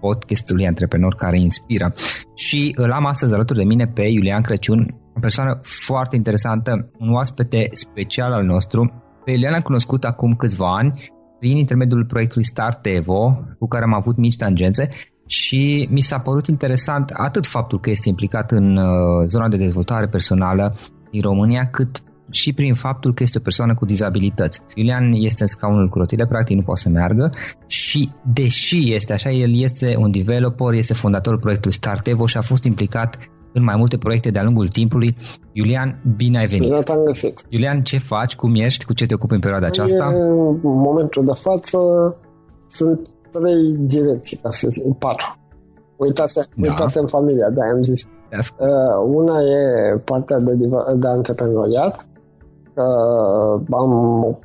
podcastului 0.00 0.66
Antreprenor 0.66 1.14
care 1.14 1.38
inspiră. 1.40 1.92
Și 2.34 2.72
îl 2.74 2.92
am 2.92 3.06
astăzi 3.06 3.34
alături 3.34 3.58
de 3.58 3.64
mine 3.64 3.86
pe 3.86 4.02
Iulian 4.02 4.42
Crăciun, 4.42 4.86
o 5.16 5.20
persoană 5.20 5.58
foarte 5.62 6.16
interesantă, 6.16 6.90
un 6.98 7.12
oaspete 7.12 7.68
special 7.72 8.32
al 8.32 8.44
nostru. 8.44 9.02
Pe 9.24 9.30
Iulian 9.30 9.54
am 9.54 9.60
cunoscut 9.60 10.04
acum 10.04 10.32
câțiva 10.32 10.76
ani 10.76 10.92
prin 11.38 11.56
intermediul 11.56 12.04
proiectului 12.04 12.44
Start 12.44 12.86
Evo, 12.86 13.38
cu 13.58 13.66
care 13.68 13.84
am 13.84 13.94
avut 13.94 14.16
mici 14.16 14.36
tangențe 14.36 14.88
și 15.26 15.88
mi 15.90 16.00
s-a 16.00 16.18
părut 16.18 16.46
interesant 16.46 17.10
atât 17.10 17.46
faptul 17.46 17.80
că 17.80 17.90
este 17.90 18.08
implicat 18.08 18.50
în 18.50 18.76
uh, 18.76 19.26
zona 19.26 19.48
de 19.48 19.56
dezvoltare 19.56 20.06
personală 20.06 20.74
din 21.10 21.20
România, 21.20 21.68
cât 21.70 22.02
și 22.30 22.52
prin 22.52 22.74
faptul 22.74 23.14
că 23.14 23.22
este 23.22 23.38
o 23.38 23.40
persoană 23.42 23.74
cu 23.74 23.84
dizabilități. 23.84 24.60
Iulian 24.74 25.12
este 25.12 25.42
în 25.42 25.48
scaunul 25.48 25.88
cu 25.88 25.98
rotile, 25.98 26.26
practic 26.26 26.56
nu 26.56 26.62
poate 26.62 26.80
să 26.80 26.88
meargă 26.88 27.30
și 27.66 28.08
deși 28.32 28.94
este 28.94 29.12
așa, 29.12 29.30
el 29.30 29.60
este 29.60 29.96
un 29.98 30.10
developer, 30.10 30.72
este 30.72 30.94
fondatorul 30.94 31.38
proiectului 31.38 31.76
Startevo 31.76 32.26
și 32.26 32.36
a 32.36 32.40
fost 32.40 32.64
implicat 32.64 33.18
în 33.52 33.64
mai 33.64 33.76
multe 33.76 33.96
proiecte 33.96 34.30
de-a 34.30 34.42
lungul 34.42 34.68
timpului. 34.68 35.16
Iulian, 35.52 36.02
bine 36.16 36.38
ai 36.38 36.46
venit! 36.46 36.68
Bine 36.68 36.82
te-am 36.82 37.02
găsit! 37.04 37.46
Iulian, 37.48 37.80
ce 37.80 37.98
faci? 37.98 38.36
Cum 38.36 38.54
ești? 38.54 38.84
Cu 38.84 38.92
ce 38.92 39.06
te 39.06 39.14
ocupi 39.14 39.34
în 39.34 39.40
perioada 39.40 39.66
aceasta? 39.66 40.06
În 40.06 40.58
momentul 40.62 41.24
de 41.24 41.32
față 41.34 41.78
sunt 42.68 43.08
trei 43.30 43.76
direcții, 43.78 44.36
ca 44.36 44.48
să 44.48 44.68
zic, 44.70 44.82
patru. 44.98 45.36
Uitase, 45.96 46.40
da. 46.56 46.68
uitase 46.68 46.98
în 46.98 47.06
familia, 47.06 47.50
da, 47.50 47.62
am 47.74 47.82
zis. 47.82 48.02
Uh, 48.58 48.68
una 49.06 49.40
e 49.40 49.98
partea 50.04 50.38
de, 50.38 50.54
de 50.96 51.08
antreprenoriat, 51.08 51.96
uh, 51.96 52.17
am 53.70 53.92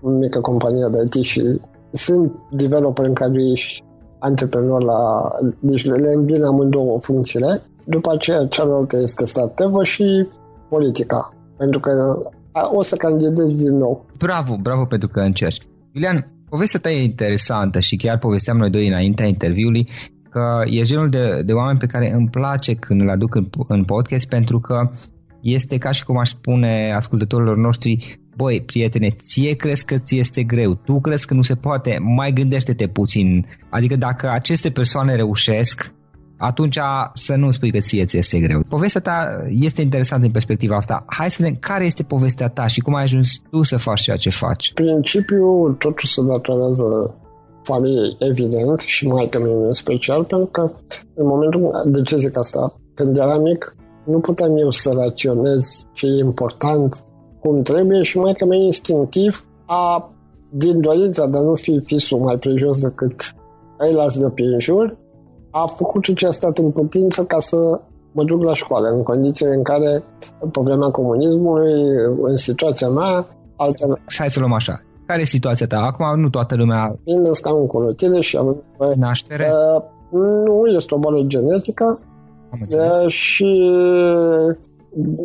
o 0.02 0.10
mică 0.10 0.40
companie 0.40 0.88
de 0.92 1.04
IT 1.06 1.24
și 1.24 1.62
sunt 1.92 2.32
developer 2.52 3.06
în 3.06 3.14
care 3.14 3.32
ești 3.52 3.84
antreprenor 4.20 4.84
la... 4.84 5.32
Deci 5.60 5.86
le 5.86 6.14
îmbin 6.16 6.44
amândouă 6.44 7.00
funcțiile. 7.00 7.62
După 7.84 8.12
aceea, 8.12 8.46
cealaltă 8.46 8.98
este 8.98 9.26
strategă 9.26 9.84
și 9.84 10.28
politica. 10.70 11.34
Pentru 11.58 11.80
că 11.80 11.92
o 12.74 12.82
să 12.82 12.96
candidez 12.96 13.56
din 13.56 13.78
nou. 13.78 14.06
Bravo, 14.18 14.56
bravo 14.62 14.86
pentru 14.86 15.08
că 15.08 15.20
încerci. 15.20 15.68
Iulian, 15.92 16.32
povestea 16.50 16.80
ta 16.80 16.90
e 16.90 17.04
interesantă 17.04 17.80
și 17.80 17.96
chiar 17.96 18.18
povesteam 18.18 18.58
noi 18.58 18.70
doi 18.70 18.88
înaintea 18.88 19.26
interviului 19.26 19.90
că 20.30 20.62
e 20.66 20.82
genul 20.82 21.10
de, 21.10 21.42
de 21.46 21.54
oameni 21.54 21.80
pe 21.80 21.86
care 21.86 22.12
îmi 22.14 22.30
place 22.30 22.74
când 22.74 23.02
îl 23.02 23.10
aduc 23.10 23.36
în, 23.36 23.50
în 23.68 23.84
podcast 23.84 24.28
pentru 24.28 24.60
că 24.60 24.82
este 25.42 25.78
ca 25.78 25.92
și 25.92 26.06
cum 26.06 26.18
aș 26.18 26.30
spune 26.30 26.94
ascultătorilor 26.96 27.58
noștri, 27.58 28.20
băi, 28.36 28.62
prietene, 28.62 29.10
ție 29.10 29.54
crezi 29.54 29.86
că 29.86 29.96
ți 29.98 30.18
este 30.18 30.44
greu, 30.44 30.74
tu 30.74 31.00
crezi 31.00 31.28
că 31.28 31.34
nu 31.34 31.42
se 31.42 31.56
poate, 31.56 31.98
mai 32.16 32.32
gândește-te 32.32 32.88
puțin. 32.88 33.46
Adică 33.70 33.96
dacă 33.96 34.30
aceste 34.30 34.70
persoane 34.70 35.16
reușesc, 35.16 35.94
atunci 36.38 36.80
să 37.14 37.36
nu 37.36 37.52
spui 37.52 37.72
că 37.72 37.80
ție 37.80 38.06
ți 38.06 38.18
este 38.18 38.40
greu. 38.40 38.64
Povestea 38.70 39.02
ta 39.02 39.28
este 39.48 39.82
interesantă 39.82 40.26
în 40.26 40.32
perspectiva 40.32 40.76
asta. 40.76 41.06
Hai 41.08 41.32
să 41.32 41.38
vedem 41.40 41.58
care 41.60 41.86
este 41.86 42.04
povestea 42.04 42.48
ta 42.48 42.68
și 42.68 42.80
cum 42.80 42.96
ai 42.96 43.04
ajuns 43.04 43.42
tu 43.52 43.64
să 43.64 43.78
faci 43.78 44.02
ceea 44.02 44.18
ce 44.18 44.30
faci. 44.30 44.74
Principiul 44.74 45.74
totul 45.74 46.08
se 46.08 46.22
datorează 46.22 47.16
familiei, 47.64 48.16
evident, 48.20 48.80
și 48.80 49.08
mai 49.08 49.30
că 49.30 49.38
în 49.38 49.72
special, 49.72 50.24
pentru 50.24 50.48
că 50.48 50.72
în 51.16 51.28
momentul, 51.28 51.72
de 51.86 52.02
ce 52.02 52.18
zic 52.18 52.38
asta, 52.38 52.76
când 52.94 53.18
eram 53.18 53.42
mic, 53.42 53.76
nu 54.06 54.20
puteam 54.20 54.58
eu 54.58 54.72
să 54.72 54.92
raționez 54.96 55.84
ce 55.94 56.06
e 56.06 56.20
important, 56.20 57.04
cum 57.44 57.62
trebuie 57.62 58.04
și 58.04 58.18
mai 58.18 58.34
că 58.34 58.54
instinctiv 58.54 59.46
a, 59.66 60.12
din 60.50 60.82
dorința 60.82 61.26
de 61.26 61.38
a 61.38 61.42
nu 61.42 61.56
fi 61.56 61.80
fisul 61.80 62.20
mai 62.20 62.38
prejos 62.38 62.82
decât 62.82 63.36
îi 63.78 63.94
las 63.94 64.20
de 64.20 64.30
pe 64.30 64.44
jur, 64.60 64.98
a 65.52 65.66
făcut 65.66 66.16
ce 66.16 66.28
a 66.28 66.32
stat 66.32 66.58
în 66.58 66.72
putință 66.72 67.24
ca 67.24 67.40
să 67.40 67.58
mă 68.12 68.24
duc 68.24 68.44
la 68.44 68.54
școală, 68.54 68.88
în 68.88 69.04
condiții 69.04 69.46
în 69.46 69.64
care, 69.64 70.04
pe 70.52 70.60
vremea 70.64 70.90
comunismului, 70.90 71.74
în 72.22 72.38
situația 72.38 72.90
mea, 72.90 73.28
alte... 73.56 73.84
Hai 74.18 74.30
să 74.30 74.40
luăm 74.40 74.54
așa. 74.54 74.82
Care 75.06 75.22
e 75.22 75.26
situația 75.26 75.68
ta? 75.68 75.80
Acum 75.80 76.20
nu 76.20 76.30
toată 76.30 76.56
lumea... 76.56 76.96
Vin 77.04 77.22
născam 77.22 77.66
cu 77.66 77.80
rotile 77.80 78.22
și 78.22 78.38
am... 78.38 78.64
Naștere? 78.96 79.50
Uh, 79.52 79.84
nu, 80.46 80.66
este 80.66 80.96
o 80.96 80.98
boală 80.98 81.24
genetică. 81.28 82.00
Am 82.50 82.60
înțeles. 82.62 83.02
Uh, 83.02 83.10
și 83.10 83.72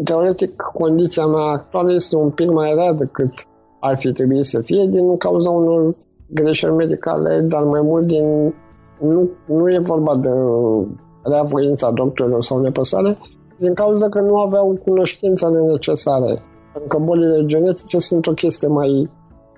teoretic 0.04 0.56
condiția 0.56 1.26
mea 1.26 1.44
actuală 1.44 1.92
este 1.92 2.16
un 2.16 2.30
pic 2.30 2.50
mai 2.50 2.74
rea 2.74 2.92
decât 2.92 3.32
ar 3.80 3.96
fi 3.96 4.12
trebuit 4.12 4.44
să 4.44 4.60
fie 4.60 4.86
din 4.90 5.16
cauza 5.16 5.50
unor 5.50 5.94
greșeli 6.26 6.74
medicale, 6.74 7.40
dar 7.40 7.62
mai 7.62 7.80
mult 7.82 8.06
din 8.06 8.54
nu, 9.00 9.30
nu 9.46 9.72
e 9.72 9.78
vorba 9.78 10.16
de 10.16 10.30
rea 11.22 11.42
voința 11.42 11.90
doctorilor 11.90 12.42
sau 12.42 12.60
nepăsare, 12.60 13.18
din 13.58 13.74
cauza 13.74 14.08
că 14.08 14.20
nu 14.20 14.40
aveau 14.40 14.80
cunoștința 14.84 15.48
necesare. 15.48 16.42
Pentru 16.72 16.96
că 16.96 17.04
bolile 17.04 17.44
genetice 17.44 17.98
sunt 17.98 18.26
o 18.26 18.32
chestie 18.32 18.68
mai 18.68 19.10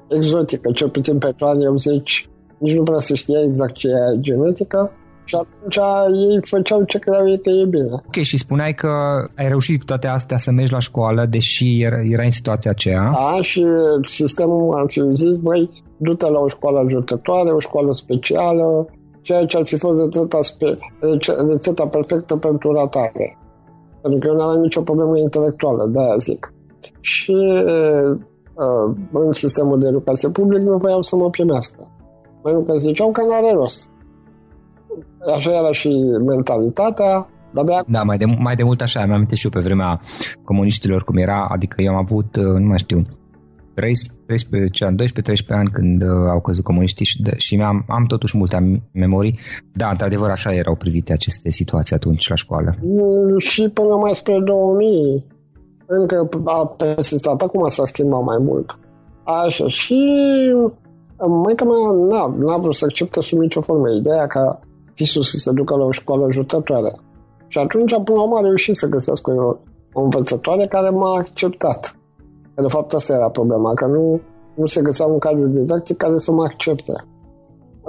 exotică, 0.09 0.71
cel 0.73 0.89
puțin 0.89 1.19
pentru 1.19 1.47
anii 1.47 1.67
80 1.67 2.31
nici 2.59 2.75
nu 2.75 2.83
prea 2.83 2.99
se 2.99 3.15
știa 3.15 3.41
exact 3.41 3.73
ce 3.73 3.89
e 3.89 4.21
genetică 4.21 4.91
și 5.31 5.37
atunci 5.37 5.79
ei 6.27 6.39
făceau 6.43 6.83
ce 6.83 6.99
credeau 6.99 7.29
ei 7.29 7.41
că 7.41 7.51
e 7.51 7.65
bine. 7.77 7.91
Ok, 7.93 8.17
și 8.31 8.39
spuneai 8.39 8.75
că 8.75 8.91
ai 9.37 9.49
reușit 9.49 9.79
cu 9.79 9.85
toate 9.85 10.07
astea 10.07 10.39
să 10.39 10.51
mergi 10.51 10.73
la 10.73 10.79
școală, 10.79 11.27
deși 11.31 11.83
era, 11.83 12.01
era 12.15 12.23
în 12.23 12.31
situația 12.31 12.71
aceea. 12.71 13.11
Da, 13.13 13.41
și 13.41 13.67
sistemul 14.07 14.79
am 14.79 14.87
fi 14.87 15.01
zis, 15.13 15.37
băi, 15.37 15.71
du-te 15.97 16.29
la 16.31 16.39
o 16.39 16.49
școală 16.49 16.79
ajutătoare, 16.79 17.51
o 17.51 17.59
școală 17.59 17.93
specială, 17.93 18.87
ceea 19.21 19.45
ce 19.45 19.57
ar 19.57 19.65
fi 19.67 19.77
fost 19.77 20.01
rețeta, 20.01 20.39
spe, 20.43 20.79
rețeta 21.51 21.87
perfectă 21.87 22.37
pentru 22.37 22.73
ratare. 22.73 23.39
Pentru 24.03 24.21
că 24.21 24.27
eu 24.29 24.35
nu 24.35 24.43
aveam 24.43 24.61
nicio 24.61 24.83
problemă 24.83 25.19
intelectuală, 25.19 25.91
de-aia 25.93 26.17
zic. 26.19 26.53
Și 27.01 27.37
uh, 27.75 28.19
în 29.13 29.33
sistemul 29.33 29.79
de 29.79 29.87
educație 29.89 30.29
public 30.29 30.61
nu 30.63 30.77
voiau 30.77 31.03
să 31.03 31.17
mă 31.17 31.31
primească. 31.31 31.89
Pentru 32.43 32.63
că 32.63 32.77
ziceau 32.77 33.11
că 33.11 33.23
nu 33.23 33.33
are 33.33 33.53
rost. 33.55 33.91
Așa 35.35 35.51
era 35.51 35.73
și 35.73 35.89
mentalitatea, 36.27 37.29
de 37.55 37.63
da, 37.87 38.03
mai 38.03 38.17
de, 38.17 38.25
mai 38.39 38.55
de 38.55 38.63
mult 38.63 38.81
așa, 38.81 39.07
mi-am 39.07 39.27
și 39.35 39.45
eu 39.45 39.51
pe 39.51 39.61
vremea 39.61 40.01
comuniștilor 40.45 41.05
cum 41.05 41.17
era, 41.17 41.49
adică 41.51 41.83
eu 41.83 41.93
am 41.93 41.99
avut, 41.99 42.37
nu 42.37 42.67
mai 42.67 42.79
știu, 42.79 42.97
13 43.75 44.85
ani, 44.85 44.97
12-13 44.97 45.03
ani 45.49 45.71
când 45.71 46.03
uh, 46.03 46.09
au 46.31 46.41
căzut 46.41 46.65
comuniștii 46.65 47.05
și, 47.05 47.23
de, 47.23 47.35
și 47.37 47.55
am, 47.57 47.85
am 47.89 48.05
totuși 48.05 48.37
multe 48.37 48.83
memorii. 48.93 49.39
Da, 49.73 49.89
într-adevăr 49.89 50.31
așa 50.31 50.55
erau 50.55 50.75
privite 50.75 51.13
aceste 51.13 51.51
situații 51.51 51.97
atunci 51.97 52.29
la 52.29 52.35
școală. 52.35 52.75
Mm, 52.83 53.39
și 53.39 53.69
până 53.69 53.95
mai 53.95 54.15
spre 54.15 54.39
2000 54.45 55.25
încă 55.87 56.29
a 56.45 56.67
persistat, 56.67 57.43
acum 57.43 57.69
s-a 57.69 57.85
schimbat 57.85 58.23
mai 58.23 58.39
mult. 58.41 58.79
Așa, 59.25 59.69
și 59.69 59.99
mai 61.45 61.55
că 61.55 61.65
n-a, 62.09 62.35
n-a 62.39 62.57
vrut 62.57 62.75
să 62.75 62.85
accepte 62.85 63.21
sub 63.21 63.39
nicio 63.39 63.61
formă 63.61 63.89
ideea 63.91 64.27
ca 64.27 64.61
fisul 65.01 65.23
să 65.23 65.37
se 65.37 65.51
ducă 65.53 65.75
la 65.77 65.85
o 65.85 65.91
școală 66.01 66.25
ajutătoare. 66.25 66.93
Și 67.53 67.59
atunci, 67.59 67.95
până 68.05 68.17
la 68.19 68.23
urmă, 68.23 68.37
a 68.39 68.41
reușit 68.49 68.77
să 68.77 68.87
găsească 68.95 69.31
o, 69.31 69.49
o 69.99 70.01
învățătoare 70.07 70.67
care 70.67 70.91
m-a 70.91 71.13
acceptat. 71.23 71.83
Că 72.55 72.61
de 72.63 72.73
fapt 72.75 72.93
asta 72.93 73.13
era 73.15 73.31
problema, 73.39 73.75
că 73.75 73.87
nu, 73.87 74.21
nu 74.55 74.67
se 74.67 74.81
găsea 74.89 75.07
un 75.07 75.19
cadru 75.19 75.47
didactic 75.47 75.97
care 75.97 76.19
să 76.19 76.33
mă 76.33 76.43
accepte. 76.43 76.95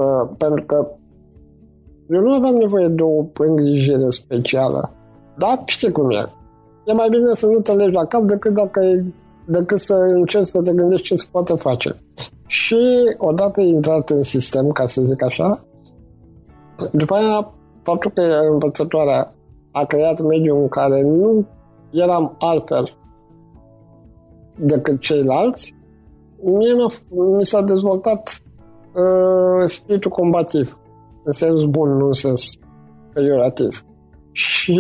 Uh, 0.03 0.23
pentru 0.37 0.63
că 0.65 0.77
eu 2.09 2.21
nu 2.21 2.33
aveam 2.33 2.55
nevoie 2.55 2.87
de 2.87 3.01
o 3.01 3.43
îngrijire 3.49 4.09
specială. 4.09 4.81
Dar 5.37 5.55
știi 5.65 5.91
cum 5.91 6.09
e. 6.09 6.23
E 6.85 6.93
mai 6.93 7.09
bine 7.09 7.33
să 7.33 7.45
nu 7.45 7.59
te 7.59 7.73
legi 7.73 7.97
la 7.99 8.05
cap 8.05 8.21
decât, 8.21 8.53
dacă 8.53 8.79
e, 8.79 9.03
decât 9.45 9.79
să 9.79 9.93
încerci 9.93 10.47
să 10.47 10.61
te 10.61 10.73
gândești 10.73 11.05
ce 11.05 11.15
se 11.15 11.27
poate 11.31 11.53
face. 11.53 11.89
Și 12.47 12.81
odată 13.17 13.61
intrat 13.61 14.09
în 14.09 14.23
sistem, 14.23 14.67
ca 14.69 14.85
să 14.85 15.01
zic 15.01 15.23
așa, 15.23 15.65
după 16.91 17.13
aia, 17.13 17.51
faptul 17.83 18.11
că 18.11 18.21
învățătoarea 18.51 19.33
a 19.71 19.85
creat 19.85 20.21
mediul 20.21 20.57
în 20.57 20.67
care 20.67 21.01
nu 21.01 21.45
eram 21.91 22.35
altfel 22.39 22.85
decât 24.55 24.99
ceilalți, 24.99 25.75
mie 26.43 26.73
mi 27.37 27.45
s-a 27.45 27.61
dezvoltat 27.61 28.41
uh, 28.93 29.63
spiritul 29.65 30.11
combativ, 30.11 30.79
în 31.23 31.31
sens 31.31 31.63
bun, 31.63 31.97
nu 31.97 32.05
în 32.05 32.13
sens 32.13 32.43
pejorativ. 33.13 33.85
Și 34.31 34.79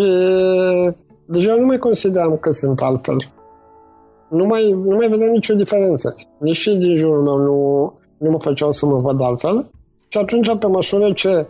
deja 1.25 1.55
nu 1.55 1.65
mai 1.65 1.77
consideram 1.77 2.37
că 2.37 2.51
sunt 2.51 2.81
altfel. 2.81 3.15
Nu 4.29 4.45
mai, 4.45 4.71
nu 4.71 4.95
mai 4.95 5.07
vedeam 5.07 5.31
nicio 5.31 5.55
diferență. 5.55 6.15
Nici 6.39 6.55
și 6.55 6.77
din 6.77 6.95
jurul 6.95 7.21
meu 7.21 7.37
nu, 7.37 7.93
nu 8.17 8.29
mă 8.29 8.39
făceau 8.39 8.71
să 8.71 8.85
mă 8.85 8.97
văd 8.97 9.21
altfel. 9.21 9.69
Și 10.07 10.17
atunci, 10.17 10.57
pe 10.59 10.67
măsură 10.67 11.11
ce 11.11 11.29
uh, 11.29 11.45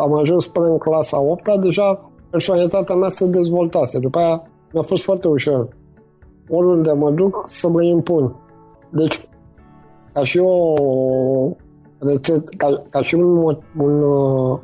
am 0.00 0.14
ajuns 0.14 0.46
până 0.46 0.66
în 0.66 0.78
clasa 0.78 1.20
8 1.20 1.60
deja 1.60 2.10
personalitatea 2.30 2.94
mea 2.94 3.08
se 3.08 3.24
dezvoltase. 3.24 3.98
După 3.98 4.18
aia 4.18 4.42
mi-a 4.72 4.82
fost 4.82 5.02
foarte 5.02 5.28
ușor 5.28 5.68
oriunde 6.48 6.92
mă 6.92 7.10
duc 7.10 7.44
să 7.46 7.68
mă 7.68 7.82
impun. 7.82 8.34
Deci, 8.90 9.28
ca 10.12 10.24
și 10.24 10.38
o 10.38 10.74
rețet, 11.98 12.48
ca, 12.56 12.82
ca 12.90 13.02
și 13.02 13.14
un, 13.14 13.58
un 13.78 14.02
uh, 14.02 14.58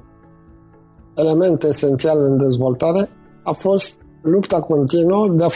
element 1.15 1.63
esențial 1.63 2.19
în 2.19 2.37
dezvoltare, 2.37 3.11
a 3.43 3.53
fost 3.53 4.01
lupta 4.23 4.61
continuă 4.61 5.29
de 5.29 5.45
a 5.45 5.49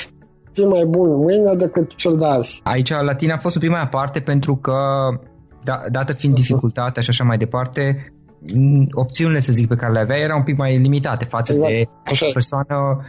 fi 0.53 0.65
mai 0.65 0.85
bun 0.85 1.17
mâine 1.17 1.55
decât 1.55 1.95
cel 1.95 2.17
de 2.17 2.25
azi. 2.25 2.61
Aici 2.65 2.91
la 2.91 3.15
tine 3.15 3.33
a 3.33 3.37
fost 3.37 3.57
o 3.57 3.59
prima 3.59 3.87
parte 3.87 4.21
pentru 4.21 4.57
că, 4.57 4.77
da, 5.65 5.81
dată 5.91 6.13
fiind 6.13 6.35
dificultatea 6.35 7.03
și 7.03 7.11
așa 7.11 7.25
mai 7.25 7.37
departe, 7.37 8.13
opțiunile, 8.93 9.41
să 9.41 9.53
zic, 9.53 9.69
pe 9.69 9.75
care 9.75 9.93
le 9.93 9.99
aveai 9.99 10.21
erau 10.21 10.37
un 10.37 10.45
pic 10.45 10.57
mai 10.57 10.79
limitate 10.79 11.25
față 11.25 11.53
exact. 11.53 11.73
de 11.73 11.89
o 12.29 12.33
persoană 12.33 13.01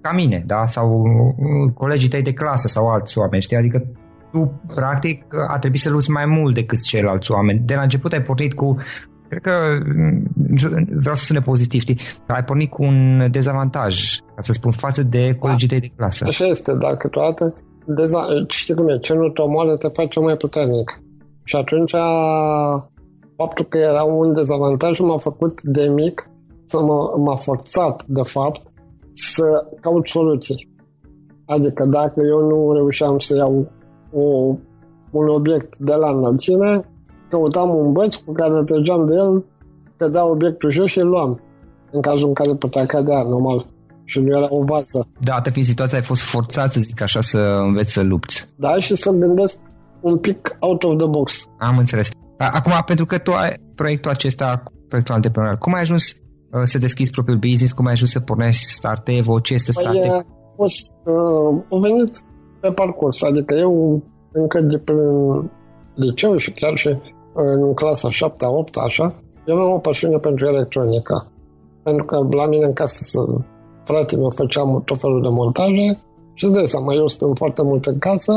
ca 0.00 0.12
mine, 0.12 0.42
da? 0.46 0.66
sau 0.66 0.88
uh, 1.00 1.72
colegii 1.74 2.08
tăi 2.08 2.22
de 2.22 2.32
clasă 2.32 2.68
sau 2.68 2.86
alți 2.86 3.18
oameni, 3.18 3.42
știi? 3.42 3.56
Adică 3.56 3.86
tu, 4.32 4.60
practic, 4.74 5.24
a 5.48 5.58
trebuit 5.58 5.80
să 5.80 5.90
lupți 5.90 6.10
mai 6.10 6.26
mult 6.26 6.54
decât 6.54 6.82
ceilalți 6.82 7.32
oameni. 7.32 7.62
De 7.64 7.74
la 7.74 7.82
început 7.82 8.12
ai 8.12 8.22
pornit 8.22 8.54
cu 8.54 8.76
cred 9.28 9.42
că 9.42 9.78
mm, 9.96 10.22
vreau 10.98 11.14
să 11.14 11.24
sune 11.24 11.40
pozitiv, 11.40 11.80
știi? 11.80 11.98
Ai 12.26 12.44
pornit 12.44 12.70
cu 12.70 12.82
un 12.82 13.26
dezavantaj, 13.30 14.18
ca 14.34 14.40
să 14.40 14.52
spun, 14.52 14.70
față 14.70 15.02
de 15.02 15.34
colegii 15.34 15.68
tăi 15.68 15.80
de 15.80 15.92
clasă. 15.96 16.24
Așa 16.28 16.44
este, 16.44 16.72
dar 16.74 16.96
câteodată 16.96 17.54
deza- 17.86 18.46
știi 18.48 18.74
cum 18.74 18.88
e, 18.88 18.96
ce 18.96 19.14
nu 19.14 19.28
te 19.28 19.42
omoară 19.42 19.76
te 19.76 19.88
face 19.88 20.20
mai 20.20 20.36
puternic. 20.36 21.00
Și 21.44 21.56
atunci 21.56 21.92
faptul 23.36 23.64
că 23.64 23.78
era 23.78 24.02
un 24.02 24.32
dezavantaj 24.32 24.98
m-a 24.98 25.18
făcut 25.18 25.62
de 25.62 25.88
mic 25.88 26.30
să 26.66 26.80
mă, 26.80 27.14
m-a 27.16 27.36
forțat, 27.36 28.04
de 28.06 28.22
fapt, 28.22 28.62
să 29.14 29.66
caut 29.80 30.06
soluții. 30.06 30.74
Adică 31.46 31.86
dacă 31.90 32.20
eu 32.20 32.46
nu 32.46 32.72
reușeam 32.72 33.18
să 33.18 33.36
iau 33.36 33.66
o, 34.12 34.20
un 35.10 35.26
obiect 35.28 35.76
de 35.76 35.94
la 35.94 36.10
înălțime, 36.10 36.88
căutam 37.28 37.76
un 37.76 37.92
băț 37.92 38.14
cu 38.14 38.32
care 38.32 38.62
trăgeam 38.62 39.06
de 39.06 39.14
el, 39.14 39.44
cădea 39.96 40.30
obiectul 40.30 40.70
jos 40.70 40.90
și 40.90 40.98
îl 40.98 41.08
luam, 41.08 41.40
în 41.90 42.00
cazul 42.00 42.28
în 42.28 42.34
care 42.34 42.54
putea 42.54 42.86
cădea, 42.86 43.22
normal. 43.22 43.66
și 44.04 44.20
nu 44.20 44.36
era 44.36 44.46
o 44.48 44.64
vază. 44.64 45.08
Dată 45.20 45.50
fiind 45.50 45.68
situația, 45.68 45.98
ai 45.98 46.04
fost 46.04 46.22
forțat, 46.22 46.72
să 46.72 46.80
zic 46.80 47.02
așa, 47.02 47.20
să 47.20 47.38
înveți 47.38 47.92
să 47.92 48.02
lupți. 48.02 48.48
Da, 48.56 48.78
și 48.78 48.94
să 48.94 49.10
gândesc 49.10 49.58
un 50.00 50.18
pic 50.18 50.56
out 50.60 50.82
of 50.82 50.96
the 50.96 51.06
box. 51.06 51.44
Am 51.58 51.78
înțeles. 51.78 52.08
Acum, 52.38 52.72
pentru 52.86 53.04
că 53.04 53.18
tu 53.18 53.32
ai 53.32 53.52
proiectul 53.74 54.10
acesta, 54.10 54.62
proiectul 54.88 55.14
antreprenorial, 55.14 55.58
cum 55.58 55.74
ai 55.74 55.80
ajuns 55.80 56.04
uh, 56.12 56.62
să 56.64 56.78
deschizi 56.78 57.10
propriul 57.10 57.38
business, 57.38 57.72
cum 57.72 57.86
ai 57.86 57.92
ajuns 57.92 58.10
să 58.10 58.20
pornești 58.20 58.64
Startevo, 58.64 59.40
ce 59.40 59.54
este 59.54 59.72
Startevo? 59.72 60.06
Păi, 60.06 60.26
a 60.50 60.54
fost, 60.56 60.94
uh, 61.04 61.62
a 61.70 61.78
venit 61.78 62.20
pe 62.60 62.70
parcurs, 62.70 63.22
adică 63.22 63.54
eu 63.54 64.02
încă 64.32 64.60
de 64.60 64.78
pe 64.78 64.92
liceu 65.94 66.36
și 66.36 66.50
chiar 66.50 66.76
și 66.76 66.88
în 67.34 67.74
clasa 67.74 68.10
7 68.10 68.46
8 68.46 68.76
așa, 68.76 69.14
eu 69.46 69.56
am 69.56 69.72
o 69.72 69.78
pasiune 69.78 70.18
pentru 70.18 70.46
electronica. 70.46 71.26
Pentru 71.82 72.04
că 72.04 72.16
la 72.36 72.46
mine 72.46 72.64
în 72.64 72.72
casă 72.72 73.02
să 73.02 73.20
fratele 73.84 74.20
meu 74.20 74.30
făceam 74.30 74.82
tot 74.84 74.98
felul 74.98 75.22
de 75.22 75.28
montaje 75.28 76.00
și 76.34 76.44
îți 76.44 76.54
dai 76.54 76.66
seama, 76.66 76.94
eu 76.94 77.06
stăm 77.06 77.34
foarte 77.34 77.62
mult 77.62 77.86
în 77.86 77.98
casă, 77.98 78.32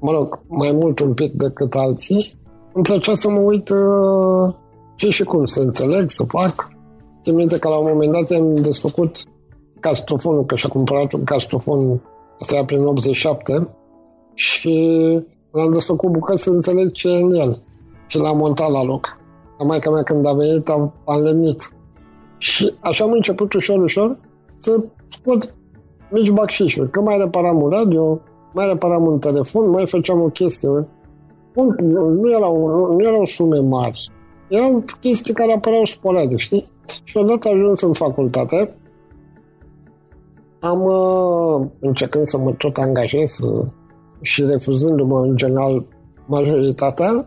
mă 0.00 0.12
rog, 0.12 0.40
mai 0.48 0.72
mult 0.72 0.98
un 0.98 1.14
pic 1.14 1.32
decât 1.32 1.74
alții, 1.74 2.34
îmi 2.76 2.84
plăcea 2.84 3.14
să 3.14 3.30
mă 3.30 3.38
uit 3.38 3.68
uh, 3.68 4.54
ce 4.96 5.08
și 5.10 5.24
cum 5.24 5.44
să 5.44 5.60
înțeleg, 5.60 6.10
să 6.10 6.24
fac. 6.24 6.68
Țin 7.22 7.34
minte 7.34 7.58
că 7.58 7.68
la 7.68 7.76
un 7.76 7.88
moment 7.92 8.12
dat 8.12 8.38
am 8.38 8.56
desfăcut 8.56 9.16
castrofonul, 9.80 10.44
că 10.44 10.54
și-a 10.56 10.68
cumpărat 10.68 11.12
un 11.12 11.24
castrofon, 11.24 12.00
asta 12.40 12.54
era 12.54 12.64
prin 12.64 12.84
87, 12.84 13.68
și 14.34 14.74
l-am 15.50 15.70
desfăcut 15.70 16.10
bucăți 16.10 16.42
să 16.42 16.50
înțeleg 16.50 16.92
ce 16.92 17.08
e 17.08 17.22
în 17.22 17.30
el. 17.30 17.62
Și 18.06 18.18
l-am 18.18 18.36
montat 18.36 18.70
la 18.70 18.84
loc. 18.84 19.18
La 19.58 19.64
maica 19.64 19.90
mea 19.90 20.02
când 20.02 20.26
a 20.26 20.32
venit 20.32 20.68
am, 20.68 20.94
am 21.04 21.20
lemnit. 21.20 21.72
Și 22.38 22.74
așa 22.80 23.04
am 23.04 23.12
început 23.12 23.52
ușor, 23.52 23.82
ușor 23.82 24.18
să 24.58 24.84
scot 25.08 25.54
mici 26.10 26.30
bacșișuri. 26.30 26.90
Că 26.90 27.00
mai 27.00 27.18
reparam 27.18 27.62
un 27.62 27.70
radio, 27.70 28.20
mai 28.54 28.66
reparam 28.66 29.06
un 29.06 29.18
telefon, 29.18 29.70
mai 29.70 29.86
făceam 29.86 30.20
o 30.20 30.28
chestie. 30.28 30.88
Nu 32.20 32.30
erau, 32.30 32.66
nu 32.96 33.02
erau 33.04 33.24
sume 33.24 33.58
mari. 33.58 34.08
Erau 34.48 34.84
chestii 35.00 35.34
care 35.34 35.52
apăreau 35.52 35.84
sporadic, 35.84 36.38
știi? 36.38 36.70
Și 37.04 37.16
odată 37.16 37.48
ajuns 37.48 37.80
în 37.80 37.92
facultate, 37.92 38.74
am 40.60 40.82
uh, 40.84 41.66
încercând 41.80 42.26
să 42.26 42.38
mă 42.38 42.52
tot 42.52 42.76
angajez 42.76 43.38
uh, 43.38 43.66
și 44.20 44.44
refuzându-mă 44.44 45.20
în 45.20 45.36
general 45.36 45.84
majoritatea, 46.26 47.26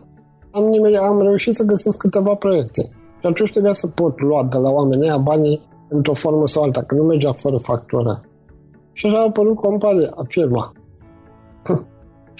am, 0.50 0.64
nimeni, 0.64 0.96
am 0.96 1.20
reușit 1.22 1.54
să 1.54 1.64
găsesc 1.64 1.98
câteva 1.98 2.34
proiecte. 2.34 2.82
Și 3.20 3.26
atunci 3.26 3.50
trebuia 3.50 3.72
să 3.72 3.86
pot 3.86 4.20
lua 4.20 4.44
de 4.44 4.58
la 4.58 4.70
oamenii 4.70 5.08
aia 5.08 5.18
banii 5.18 5.60
într-o 5.88 6.14
formă 6.14 6.46
sau 6.46 6.62
alta, 6.62 6.82
că 6.82 6.94
nu 6.94 7.02
mergea 7.02 7.32
fără 7.32 7.56
factură. 7.56 8.20
Și 8.92 9.06
așa 9.06 9.18
a 9.18 9.26
apărut 9.26 9.56
compania, 9.56 10.14
firma. 10.28 10.72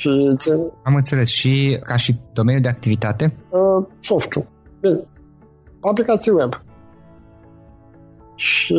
Și 0.01 0.35
țin... 0.37 0.55
Am 0.83 0.95
înțeles. 0.95 1.29
Și 1.29 1.79
ca 1.83 1.97
și 1.97 2.21
domeniu 2.33 2.61
de 2.61 2.69
activitate? 2.69 3.25
Uh, 3.51 3.87
softul. 4.01 4.47
Bine. 4.81 5.01
Aplicații 5.81 6.33
web. 6.33 6.53
Și 8.35 8.79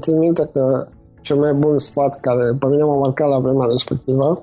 țin 0.00 0.18
minte 0.18 0.50
că 0.52 0.88
cel 1.20 1.36
mai 1.36 1.52
bun 1.52 1.78
sfat 1.78 2.20
care 2.20 2.56
pe 2.58 2.66
mine 2.66 2.82
m-a 2.82 2.96
marcat 2.96 3.28
la 3.28 3.38
vremea 3.38 3.66
respectivă 3.66 4.42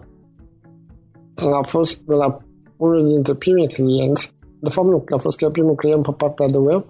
a 1.36 1.62
fost 1.62 2.02
de 2.02 2.16
la 2.16 2.38
unul 2.78 3.08
dintre 3.08 3.34
primii 3.34 3.68
clienți, 3.68 4.34
de 4.60 4.70
fapt 4.70 4.88
nu, 4.88 5.00
că 5.00 5.14
a 5.14 5.18
fost 5.18 5.38
chiar 5.38 5.52
primul 5.52 5.76
client 5.76 6.04
pe 6.04 6.14
partea 6.18 6.48
de 6.48 6.58
web, 6.58 6.84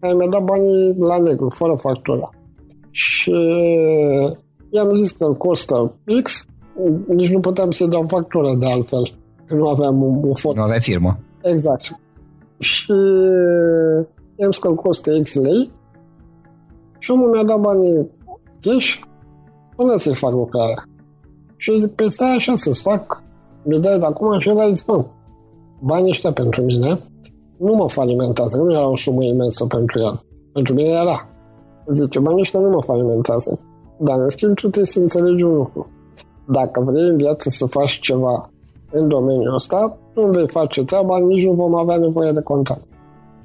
care 0.00 0.14
mi-a 0.14 0.28
dat 0.28 0.44
banii 0.44 0.94
la 0.98 1.18
negru, 1.18 1.48
fără 1.48 1.74
factura. 1.74 2.28
Și 2.90 3.34
i-am 4.70 4.94
zis 4.94 5.10
că 5.10 5.26
costă 5.38 5.94
X, 6.22 6.46
nici 7.06 7.32
nu 7.32 7.40
puteam 7.40 7.70
să-i 7.70 7.88
dau 7.88 8.04
factură 8.06 8.56
de 8.58 8.66
altfel, 8.66 9.12
că 9.46 9.54
nu 9.54 9.68
aveam 9.68 10.02
un, 10.02 10.20
un 10.22 10.34
fond. 10.34 10.56
Nu 10.56 10.62
aveai 10.62 10.80
firmă. 10.80 11.18
Exact. 11.42 11.82
Și 12.58 12.92
i-am 14.36 14.50
zis 14.50 14.60
că 14.60 14.70
costă 14.70 15.20
X 15.20 15.34
lei 15.34 15.70
și 16.98 17.10
omul 17.10 17.30
mi-a 17.30 17.44
dat 17.44 17.60
banii 17.60 18.08
cash 18.60 18.98
până 19.76 19.96
să-i 19.96 20.14
fac 20.14 20.32
lucrarea. 20.32 20.84
Și 21.56 21.70
eu 21.70 21.76
zic, 21.76 21.90
pe 21.94 22.06
stai 22.08 22.34
așa 22.34 22.54
să-ți 22.54 22.82
fac, 22.82 23.22
mi 23.64 23.80
dai 23.80 23.98
de 23.98 24.06
acum 24.06 24.38
și 24.38 24.48
el 24.48 24.58
a 24.58 24.72
zis, 24.72 24.84
bă, 24.84 25.04
banii 25.80 26.10
ăștia 26.10 26.32
pentru 26.32 26.62
mine 26.62 27.00
nu 27.56 27.74
mă 27.74 27.88
falimentează, 27.88 28.56
nu 28.56 28.72
era 28.72 28.88
o 28.88 28.96
sumă 28.96 29.24
imensă 29.24 29.64
pentru 29.66 30.00
el. 30.00 30.24
Pentru 30.52 30.74
mine 30.74 30.88
era. 30.88 31.28
Zice, 31.86 32.20
banii 32.20 32.40
ăștia 32.40 32.60
nu 32.60 32.68
mă 32.68 32.82
falimentează. 32.82 33.60
Dar 33.98 34.18
în 34.20 34.28
schimb 34.28 34.54
tu 34.54 34.60
trebuie 34.60 34.84
să 34.84 34.98
înțelegi 35.00 35.42
un 35.42 35.54
lucru. 35.54 35.90
Dacă 36.52 36.80
vrei 36.80 37.08
în 37.08 37.16
viață 37.16 37.48
să 37.50 37.66
faci 37.66 37.98
ceva 37.98 38.50
în 38.92 39.08
domeniul 39.08 39.54
ăsta, 39.54 39.98
nu 40.14 40.26
vei 40.26 40.48
face 40.48 40.84
treaba, 40.84 41.18
nici 41.18 41.44
nu 41.46 41.52
vom 41.52 41.74
avea 41.74 41.96
nevoie 41.96 42.32
de 42.32 42.40
contact. 42.40 42.86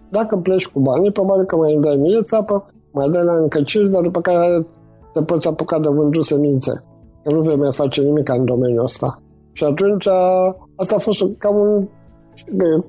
Dacă 0.10 0.36
pleci 0.36 0.68
cu 0.68 0.80
banii, 0.80 1.12
probabil 1.12 1.46
că 1.46 1.56
mai 1.56 1.74
îmi 1.74 1.84
dai 1.84 1.96
mie 1.96 2.22
țapă, 2.24 2.66
mai 2.92 3.10
dai 3.10 3.24
la 3.24 3.36
încă 3.36 3.62
5, 3.62 3.90
dar 3.90 4.02
după 4.02 4.22
care 4.22 4.66
te 5.14 5.22
poți 5.22 5.48
apuca 5.48 5.80
de 5.80 5.88
vândut 5.88 6.26
semințe. 6.26 6.84
Că 7.24 7.32
nu 7.34 7.42
vei 7.42 7.56
mai 7.56 7.74
face 7.74 8.02
nimic 8.02 8.30
în 8.30 8.46
domeniul 8.46 8.84
ăsta. 8.84 9.22
Și 9.52 9.64
atunci, 9.64 10.08
asta 10.76 10.96
a 10.96 11.00
fost 11.00 11.26
ca 11.38 11.50
un, 11.50 11.88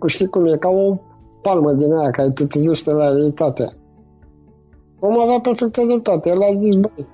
știi 0.06 0.26
cum 0.26 0.44
e, 0.44 0.56
ca 0.56 0.68
o 0.68 0.96
palmă 1.42 1.72
din 1.72 1.92
aia 1.92 2.10
care 2.10 2.30
te 2.30 2.46
trezește 2.46 2.92
la 2.92 3.04
realitate. 3.04 3.76
Om 5.00 5.18
avea 5.18 5.40
perfectă 5.40 5.82
dreptate. 5.86 6.28
El 6.28 6.42
a 6.42 6.60
zis, 6.60 6.74
băi, 6.74 7.06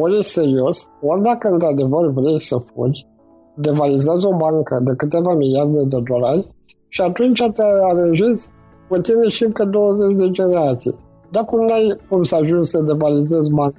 ori 0.00 0.18
e 0.18 0.22
serios, 0.22 0.88
ori 1.02 1.22
dacă 1.22 1.48
într-adevăr 1.48 2.10
vrei 2.10 2.40
să 2.40 2.56
fugi, 2.56 3.06
devalizează 3.54 4.26
o 4.26 4.36
bancă 4.36 4.80
de 4.84 4.92
câteva 4.96 5.34
miliarde 5.34 5.82
de 5.88 6.00
dolari 6.10 6.54
și 6.88 7.00
atunci 7.00 7.42
te 7.52 7.62
aranjezi 7.90 8.50
cu 8.88 8.96
tine 8.96 9.28
și 9.28 9.44
încă 9.44 9.64
20 9.64 10.16
de 10.16 10.30
generații. 10.30 10.94
Dar 11.30 11.44
cum 11.44 11.66
n-ai 11.66 12.00
cum 12.08 12.22
să 12.22 12.34
ajungi 12.34 12.68
să 12.68 12.80
devalizezi 12.80 13.50
banca? 13.50 13.74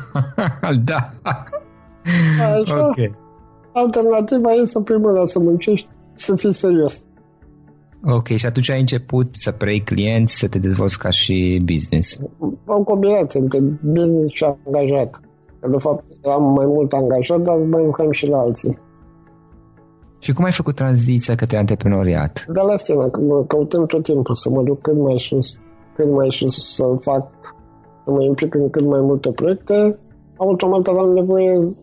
da. 0.90 1.00
Așa, 2.60 2.86
okay. 2.86 3.14
Alternativa 3.72 4.50
e 4.50 4.64
să 4.64 4.80
primul 4.80 5.26
să 5.26 5.38
muncești 5.38 5.88
și 6.16 6.24
să 6.24 6.36
fii 6.36 6.52
serios. 6.52 7.04
Ok, 8.04 8.26
și 8.26 8.46
atunci 8.46 8.70
ai 8.70 8.80
început 8.80 9.28
să 9.32 9.50
preiei 9.50 9.80
clienți, 9.80 10.38
să 10.38 10.48
te 10.48 10.58
dezvolți 10.58 10.98
ca 10.98 11.10
și 11.10 11.62
business. 11.64 12.18
O 12.66 12.82
combinație 12.82 13.40
între 13.40 13.60
business 13.82 14.34
și 14.34 14.44
angajat. 14.44 15.20
Că 15.60 15.68
de 15.68 15.76
fapt 15.78 16.04
am 16.34 16.42
mai 16.42 16.66
mult 16.66 16.92
angajat, 16.92 17.40
dar 17.40 17.56
mai 17.56 17.84
lucrăm 17.84 18.10
și 18.10 18.28
la 18.28 18.38
alții. 18.38 18.78
Și 20.18 20.32
cum 20.32 20.44
ai 20.44 20.52
făcut 20.52 20.74
tranziția 20.74 21.34
către 21.34 21.56
antreprenoriat? 21.56 22.44
De 22.46 22.60
la 22.60 22.76
scenă, 22.76 23.10
căutăm 23.46 23.86
tot 23.86 24.02
timpul 24.02 24.34
să 24.34 24.50
mă 24.50 24.62
duc 24.62 24.80
cât 24.80 24.96
mai 24.96 25.18
sus, 25.18 25.56
cât 25.94 26.10
mai 26.10 26.26
sus 26.30 26.74
să 26.74 26.84
fac, 27.00 27.30
să 28.04 28.12
mă 28.12 28.22
implic 28.22 28.54
în 28.54 28.70
cât 28.70 28.84
mai 28.84 29.00
multe 29.00 29.30
proiecte, 29.30 29.98
automat 30.36 30.86
aveam 30.86 31.12
nevoie 31.12 31.76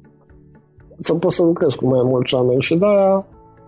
să 0.97 1.13
pot 1.13 1.31
să 1.31 1.43
lucrez 1.43 1.73
cu 1.73 1.87
mai 1.87 2.01
mulți 2.03 2.35
oameni 2.35 2.61
și 2.61 2.75
de-aia 2.75 3.25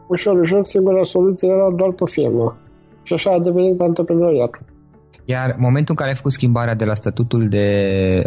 ușor, 0.07 0.39
ușor, 0.39 0.65
singura 0.65 1.03
soluție 1.03 1.49
era 1.49 1.71
doar 1.75 1.91
pe 1.91 2.03
firmă. 2.05 2.57
Și 3.03 3.13
așa 3.13 3.31
a 3.31 3.39
devenit 3.39 3.81
antreprenoriatul. 3.81 4.65
Iar 5.25 5.55
momentul 5.59 5.89
în 5.89 5.95
care 5.95 6.09
ai 6.09 6.15
făcut 6.15 6.31
schimbarea 6.31 6.75
de 6.75 6.85
la 6.85 6.93
statutul 6.93 7.47
de 7.49 7.67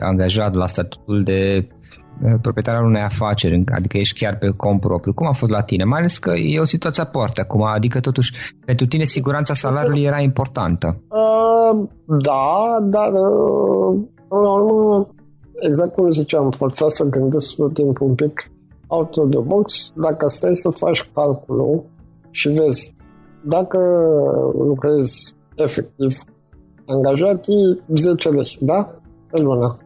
angajat 0.00 0.54
la 0.54 0.66
statutul 0.66 1.22
de 1.22 1.40
eh, 2.22 2.34
proprietar 2.42 2.76
al 2.76 2.84
unei 2.84 3.02
afaceri, 3.02 3.62
adică 3.76 3.96
ești 3.98 4.18
chiar 4.18 4.36
pe 4.36 4.48
cont 4.56 4.80
propriu, 4.80 5.12
cum 5.12 5.26
a 5.26 5.32
fost 5.32 5.50
la 5.50 5.62
tine? 5.62 5.84
Mai 5.84 5.98
ales 5.98 6.18
că 6.18 6.30
e 6.30 6.60
o 6.60 6.64
situație 6.64 7.02
aparte 7.02 7.40
acum, 7.40 7.62
adică 7.62 8.00
totuși 8.00 8.32
pentru 8.64 8.86
tine 8.86 9.04
siguranța 9.04 9.54
salariului 9.54 10.02
era 10.02 10.20
importantă. 10.20 10.88
Uh, 11.08 11.88
da, 12.04 12.78
dar 12.82 13.12
uh, 13.12 13.98
în 14.28 14.44
urmă, 14.44 15.08
exact 15.60 15.94
cum 15.94 16.10
ziceam, 16.10 16.50
forțat 16.50 16.90
să 16.90 17.04
gândesc 17.04 17.54
tot 17.54 17.74
timpul 17.74 18.06
un 18.06 18.14
pic 18.14 18.50
out 18.90 19.16
of 19.16 19.30
the 19.30 19.40
box, 19.40 19.92
dacă 19.94 20.26
stai 20.28 20.56
să 20.56 20.70
faci 20.70 21.10
calculul 21.14 21.84
și 22.30 22.48
vezi 22.48 22.94
dacă 23.42 23.78
lucrezi 24.52 25.34
efectiv 25.54 26.12
angajații 26.86 27.82
10 27.94 28.28
lei, 28.28 28.58
da? 28.60 28.88
Pe 29.30 29.40
lună. 29.40 29.78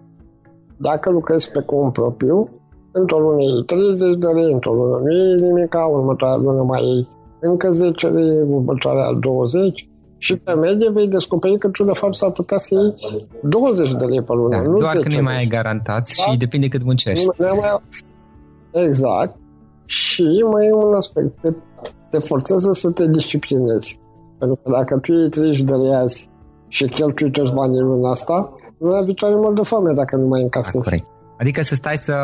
Dacă 0.77 1.11
lucrezi 1.11 1.51
pe 1.51 1.63
cont 1.63 1.93
propriu, 1.93 2.49
într-o 2.93 3.19
lună 3.19 3.43
e 3.43 3.63
30 3.63 4.19
de 4.19 4.27
lei, 4.27 4.53
într-o 4.53 4.73
lună 4.73 4.97
nu 5.05 5.11
e 5.13 5.35
nimic, 5.35 5.75
următoarea 5.93 6.37
lună 6.37 6.63
mai 6.63 6.83
e 6.83 7.07
încă 7.41 7.71
10 7.71 8.09
lei, 8.09 8.43
următoarea 8.49 9.13
20 9.21 9.89
și 10.19 10.37
pe 10.37 10.53
medie 10.55 10.91
vei 10.91 11.09
descoperi 11.09 11.59
că 11.59 11.69
tu 11.69 11.85
de 11.85 11.93
fapt 11.93 12.15
s-ar 12.15 12.31
putea 12.31 12.59
să 12.59 12.75
iei 12.75 13.27
20 13.43 13.93
de 13.93 14.05
lei 14.05 14.23
pe 14.23 14.33
lună. 14.33 14.57
Da, 14.57 14.63
nu 14.63 14.79
doar 14.79 14.97
că 14.97 15.09
nu 15.09 15.23
mai 15.23 15.37
ai 15.37 15.47
garantat 15.47 16.09
da? 16.17 16.31
și 16.31 16.39
depinde 16.39 16.69
cât 16.69 16.85
muncești. 16.85 17.27
Nu, 17.39 17.47
nu 17.47 17.55
mai, 17.55 17.81
Exact. 18.75 19.37
Și 19.85 20.45
mai 20.51 20.67
e 20.67 20.73
un 20.73 20.95
aspect. 20.95 21.41
Te, 21.41 21.51
te 22.11 22.19
forțează 22.19 22.73
să 22.73 22.91
te 22.91 23.07
disciplinezi. 23.07 24.01
Pentru 24.39 24.57
că 24.63 24.71
dacă 24.71 24.99
tu 24.99 25.13
iei 25.13 25.29
30 25.29 25.63
de 25.63 25.75
lei 25.75 25.95
azi 25.95 26.29
și 26.69 26.85
cheltui 26.87 27.31
toți 27.31 27.53
banii 27.53 27.79
în 27.79 27.87
luna 27.87 28.11
asta, 28.11 28.53
luna 28.79 29.03
viitoare 29.03 29.35
mor 29.35 29.53
de 29.53 29.63
foame 29.63 29.93
dacă 29.93 30.17
nu 30.17 30.27
mai 30.27 30.43
încasezi. 30.43 30.77
Da, 30.77 30.83
corect. 30.83 31.07
Adică 31.39 31.63
să 31.63 31.75
stai 31.75 31.97
să 31.97 32.17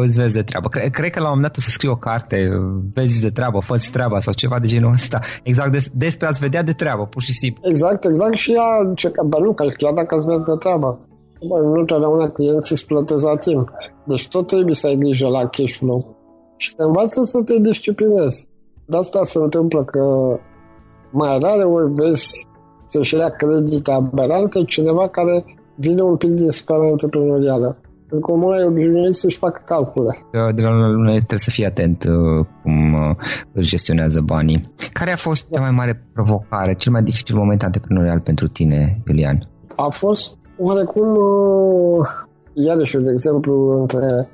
îți 0.00 0.20
vezi 0.20 0.34
de 0.34 0.42
treabă. 0.42 0.68
Cred, 0.68 0.90
cred 0.90 1.10
că 1.10 1.20
la 1.20 1.30
un 1.30 1.34
moment 1.34 1.52
dat 1.52 1.56
o 1.56 1.60
să 1.60 1.70
scrii 1.70 1.90
o 1.90 1.96
carte, 1.96 2.48
vezi 2.94 3.20
de 3.20 3.30
treabă, 3.30 3.58
fă 3.60 3.76
treaba 3.92 4.18
sau 4.18 4.32
ceva 4.32 4.58
de 4.58 4.66
genul 4.66 4.92
ăsta. 4.92 5.18
Exact 5.42 5.70
des, 5.72 5.88
despre 5.94 6.26
a-ți 6.26 6.40
vedea 6.40 6.62
de 6.62 6.72
treabă, 6.72 7.06
pur 7.06 7.22
și 7.22 7.32
simplu. 7.32 7.62
Exact, 7.70 8.04
exact 8.04 8.34
și 8.34 8.52
ea, 8.52 8.92
ce, 8.94 9.12
bă, 9.26 9.38
nu, 9.38 9.52
că 9.52 9.64
chiar 9.76 9.92
dacă 9.92 10.14
îți 10.16 10.26
vezi 10.26 10.44
de 10.44 10.56
treabă. 10.58 10.98
Bă, 11.48 11.58
nu 11.60 11.84
totdeauna 11.84 12.28
clienții 12.28 12.74
îți 12.74 12.86
plătesc 12.86 13.24
la 13.24 13.36
timp. 13.36 13.70
Deci 14.04 14.28
tot 14.28 14.46
trebuie 14.46 14.74
să 14.74 14.86
ai 14.86 14.96
grijă 14.96 15.28
la 15.28 15.46
cash 15.46 15.76
flow. 15.78 16.16
Și 16.56 16.74
te 16.74 16.82
învață 16.82 17.22
să 17.22 17.42
te 17.42 17.58
disciplinezi. 17.58 18.48
De 18.86 18.96
asta 18.96 19.20
se 19.22 19.38
întâmplă 19.38 19.84
că 19.84 20.04
mai 21.10 21.38
rare 21.38 21.64
ori 21.64 21.92
vezi 21.94 22.46
să-și 22.86 23.14
ia 23.14 23.28
credite 23.28 23.90
aberante 23.90 24.64
cineva 24.64 25.08
care 25.08 25.44
vine 25.76 26.02
un 26.02 26.16
pic 26.16 26.30
din 26.30 26.50
scara 26.50 26.86
antreprenorială. 26.90 27.78
În 28.08 28.20
comun 28.20 28.52
ai 28.52 28.64
obișnuit 28.64 29.14
să-și 29.14 29.38
facă 29.38 29.62
calcule. 29.64 30.26
De 30.54 30.62
la 30.62 30.70
lună 30.70 30.88
lună 30.88 31.16
trebuie 31.16 31.38
să 31.38 31.50
fii 31.50 31.66
atent 31.66 32.04
uh, 32.04 32.46
cum 32.62 32.92
uh, 32.92 33.16
își 33.52 33.68
gestionează 33.68 34.20
banii. 34.20 34.72
Care 34.92 35.10
a 35.12 35.16
fost 35.16 35.48
cea 35.52 35.60
mai 35.60 35.70
mare 35.70 36.06
provocare, 36.12 36.74
cel 36.74 36.92
mai 36.92 37.02
dificil 37.02 37.36
moment 37.36 37.62
antreprenorial 37.62 38.20
pentru 38.20 38.48
tine, 38.48 39.02
Iulian? 39.06 39.48
A 39.76 39.88
fost 39.88 40.38
oarecum, 40.58 41.16
uh, 41.16 42.06
iarăși, 42.52 42.96
de 42.96 43.10
exemplu, 43.10 43.80
între 43.80 44.28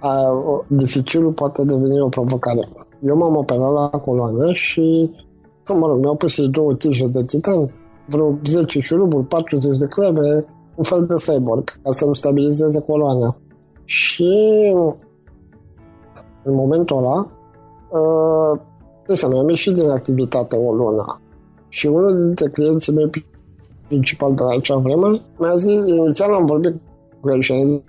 a, 0.00 0.32
dificilul 0.66 1.32
poate 1.32 1.62
deveni 1.64 2.00
o 2.00 2.08
provocare. 2.08 2.68
Eu 3.06 3.16
m-am 3.16 3.36
operat 3.36 3.72
la 3.72 3.88
coloană 3.88 4.52
și, 4.52 5.10
mă 5.68 5.86
rog, 5.86 5.98
mi-au 5.98 6.16
pus 6.16 6.46
două 6.46 6.74
tije 6.74 7.06
de 7.06 7.24
titan, 7.24 7.72
vreo 8.06 8.38
10 8.44 8.80
șuruburi, 8.80 9.26
40 9.26 9.78
de 9.78 9.86
cleve, 9.86 10.44
un 10.74 10.84
fel 10.84 11.06
de 11.06 11.14
cyborg, 11.14 11.64
ca 11.82 11.90
să-mi 11.90 12.16
stabilizeze 12.16 12.80
coloana. 12.80 13.36
Și 13.84 14.32
în 16.42 16.54
momentul 16.54 16.96
ăla, 16.96 17.28
uh, 17.90 18.60
de 19.06 19.14
să 19.14 19.26
am 19.26 19.48
ieșit 19.48 19.74
din 19.74 19.90
activitate 19.90 20.56
o 20.56 20.72
lună. 20.72 21.20
Și 21.68 21.86
unul 21.86 22.24
dintre 22.24 22.48
clienții 22.48 22.92
mei 22.92 23.10
principal 23.90 24.34
de 24.34 24.42
la 24.42 24.52
acea 24.58 24.76
vreme 24.76 25.08
mi-a 25.38 25.56
zis, 25.56 25.80
inițial 25.86 26.32
am 26.34 26.44
vorbit 26.44 26.74
cu 27.20 27.30
el 27.30 27.40
și 27.40 27.52
am 27.52 27.82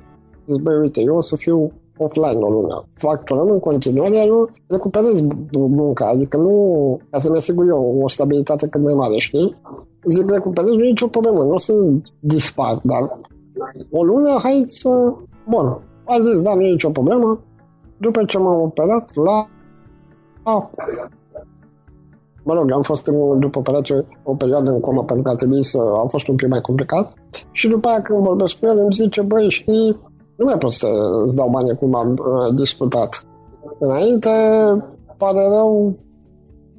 zis, 0.48 0.58
băi, 0.64 0.80
uite, 0.82 1.02
eu 1.02 1.16
o 1.16 1.22
să 1.22 1.36
fiu 1.36 1.72
offline 1.98 2.42
o 2.48 2.50
lună. 2.50 2.86
Factorăm 2.94 3.50
în 3.50 3.60
continuare, 3.60 4.28
nu 4.28 4.48
recuperez 4.68 5.22
munca, 5.52 6.06
adică 6.08 6.38
nu, 6.38 6.54
ca 7.10 7.20
să-mi 7.20 7.38
asigur 7.38 7.68
eu 7.68 8.00
o 8.04 8.08
stabilitate 8.10 8.68
cât 8.68 8.82
mai 8.82 8.94
mare, 8.94 9.18
știi? 9.18 9.56
Zic, 10.06 10.30
recuperez, 10.30 10.72
nu 10.72 10.84
e 10.84 10.88
nicio 10.88 11.08
problemă, 11.08 11.44
nu 11.44 11.54
o 11.54 11.58
să 11.58 11.74
dispar, 12.20 12.80
dar 12.84 13.20
o 13.92 14.04
lună, 14.04 14.38
hai 14.44 14.64
să... 14.66 14.90
Bun, 15.50 15.66
a 16.06 16.16
zis, 16.20 16.42
da, 16.42 16.54
nu 16.56 16.62
e 16.62 16.72
nicio 16.72 16.90
problemă. 16.90 17.40
După 17.98 18.24
ce 18.24 18.38
m-am 18.38 18.62
operat, 18.62 19.16
la... 19.16 19.48
A, 20.44 20.70
mă 22.44 22.54
rog, 22.54 22.72
am 22.72 22.82
fost 22.82 23.08
în, 23.08 23.40
după 23.40 23.60
operație 23.60 24.06
o 24.24 24.36
perioadă 24.36 24.72
în 24.72 24.80
comă 24.80 25.04
pentru 25.04 25.24
că 25.24 25.30
a 25.30 25.36
trebuit 25.36 25.64
să... 25.64 25.80
a 26.04 26.08
fost 26.08 26.28
un 26.28 26.36
pic 26.36 26.48
mai 26.48 26.62
complicat. 26.62 27.14
Și 27.52 27.68
după 27.68 27.88
aia 27.88 28.02
când 28.02 28.24
vorbesc 28.24 28.60
cu 28.60 28.66
el 28.66 28.78
îmi 28.78 28.94
zice, 28.94 29.22
băi, 29.22 29.50
știi, 29.50 30.00
nu 30.36 30.46
mai 30.46 30.58
pot 30.58 30.72
să 30.72 30.88
îți 31.26 31.36
dau 31.36 31.50
bani 31.50 31.78
cum 31.78 31.96
am 31.96 32.10
uh, 32.12 32.54
discutat. 32.56 33.26
Înainte, 33.80 34.30
pare 35.18 35.44
rău, 35.56 35.98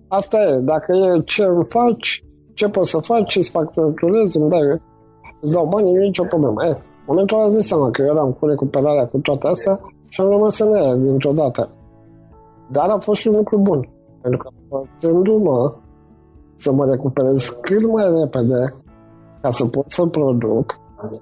asta 0.09 0.37
e, 0.43 0.61
dacă 0.61 0.93
e 0.93 1.23
ce 1.25 1.43
îmi 1.43 1.65
faci, 1.65 2.25
ce 2.55 2.69
poți 2.69 2.91
să 2.91 2.99
faci, 2.99 3.31
ce-ți 3.31 3.51
facturezi, 3.51 4.37
îmi 4.37 4.51
dai, 4.51 4.81
îți 5.41 5.53
dau 5.55 5.67
bani, 5.67 5.91
nu 5.91 6.03
e 6.03 6.05
nicio 6.05 6.25
problemă. 6.25 6.65
E, 6.65 6.69
în 6.69 6.77
momentul 7.07 7.39
ăla 7.39 7.47
îți 7.47 7.69
seama 7.69 7.91
că 7.91 8.03
eu 8.03 8.09
eram 8.15 8.33
cu 8.33 8.47
recuperarea 8.47 9.07
cu 9.07 9.19
toate 9.19 9.47
astea 9.47 9.81
și 10.09 10.21
am 10.21 10.29
rămas 10.29 10.59
în 10.59 10.73
ea 10.75 10.95
dintr-o 10.95 11.33
dată. 11.33 11.71
Dar 12.71 12.89
a 12.89 12.99
fost 12.99 13.21
și 13.21 13.29
un 13.29 13.37
lucru 13.37 13.59
bun, 13.59 13.89
pentru 14.23 14.41
că 14.43 14.49
făcându-mă 14.69 15.75
să 16.57 16.73
mă 16.73 16.85
recuperez 16.85 17.49
cât 17.61 17.93
mai 17.93 18.05
repede 18.21 18.75
ca 19.41 19.51
să 19.51 19.65
pot 19.67 19.85
să 19.91 20.07
produc, 20.07 20.79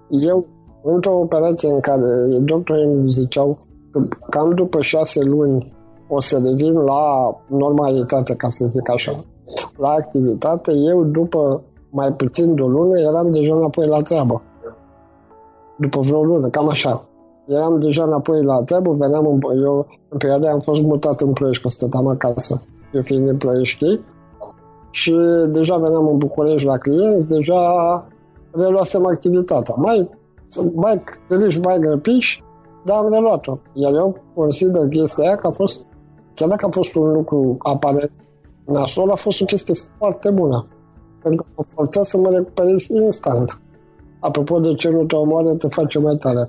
eu 0.09 0.47
într-o 0.83 1.19
operație 1.19 1.71
în 1.73 1.81
care 1.81 2.05
doctorii 2.41 2.85
îmi 2.85 3.11
ziceau 3.11 3.59
că 3.91 4.01
cam 4.31 4.55
după 4.55 4.81
șase 4.81 5.23
luni 5.23 5.73
o 6.09 6.21
să 6.21 6.41
revin 6.45 6.73
la 6.73 7.03
normalitate, 7.47 8.35
ca 8.35 8.49
să 8.49 8.67
zic 8.67 8.91
așa, 8.91 9.13
la 9.77 9.89
activitate, 9.89 10.73
eu 10.73 11.05
după 11.05 11.63
mai 11.91 12.13
puțin 12.13 12.55
de 12.55 12.63
o 12.63 12.69
lună 12.69 12.99
eram 12.99 13.31
deja 13.31 13.55
înapoi 13.55 13.87
la 13.87 14.03
treabă. 14.03 14.43
După 15.79 16.01
vreo 16.01 16.23
lună, 16.23 16.49
cam 16.49 16.69
așa. 16.69 17.05
Eram 17.47 17.81
deja 17.81 18.05
înapoi 18.05 18.43
la 18.43 18.63
treabă, 18.63 18.93
veneam 18.93 19.27
în, 19.27 19.41
eu 19.63 19.87
în 20.09 20.19
perioada 20.19 20.51
am 20.51 20.59
fost 20.59 20.83
mutat 20.83 21.21
în 21.21 21.33
Ploiești, 21.33 21.63
că 21.63 21.69
stăteam 21.69 22.07
acasă, 22.07 22.63
eu 22.92 23.03
fiind 23.03 23.29
în 23.29 23.37
Ploiești, 23.37 24.00
și 24.90 25.14
deja 25.48 25.76
veneam 25.76 26.09
în 26.09 26.18
București 26.18 26.66
la 26.66 26.79
clienți, 26.79 27.29
deja 27.29 27.61
reluasem 28.53 29.07
activitatea. 29.07 29.74
Mai 29.76 30.11
mai 30.74 31.03
târâși, 31.29 31.61
mai 31.61 31.79
grăpiși, 31.79 32.44
dar 32.85 32.96
am 32.96 33.12
reluat-o. 33.12 33.59
Iar 33.72 33.94
eu 33.94 34.16
consider 34.35 34.88
chestia 34.88 35.24
aia 35.24 35.37
că 35.37 35.46
a 35.46 35.50
fost, 35.50 35.85
chiar 36.35 36.48
dacă 36.48 36.66
a 36.66 36.68
fost 36.70 36.94
un 36.94 37.12
lucru 37.12 37.57
aparent 37.59 38.12
nasol, 38.64 39.11
a 39.11 39.14
fost 39.14 39.40
o 39.40 39.44
chestie 39.44 39.74
foarte 39.98 40.31
bună. 40.31 40.66
Pentru 41.22 41.42
că 41.42 41.48
mă 41.57 41.62
forța 41.74 42.03
să 42.03 42.16
mă 42.18 42.31
recuperez 42.31 42.87
instant. 42.88 43.61
Apropo 44.20 44.59
de 44.61 44.74
ce 44.74 44.88
nu 44.90 45.05
te 45.05 45.16
omoară, 45.16 45.55
te 45.55 45.68
face 45.68 45.98
mai 45.98 46.16
tare. 46.16 46.48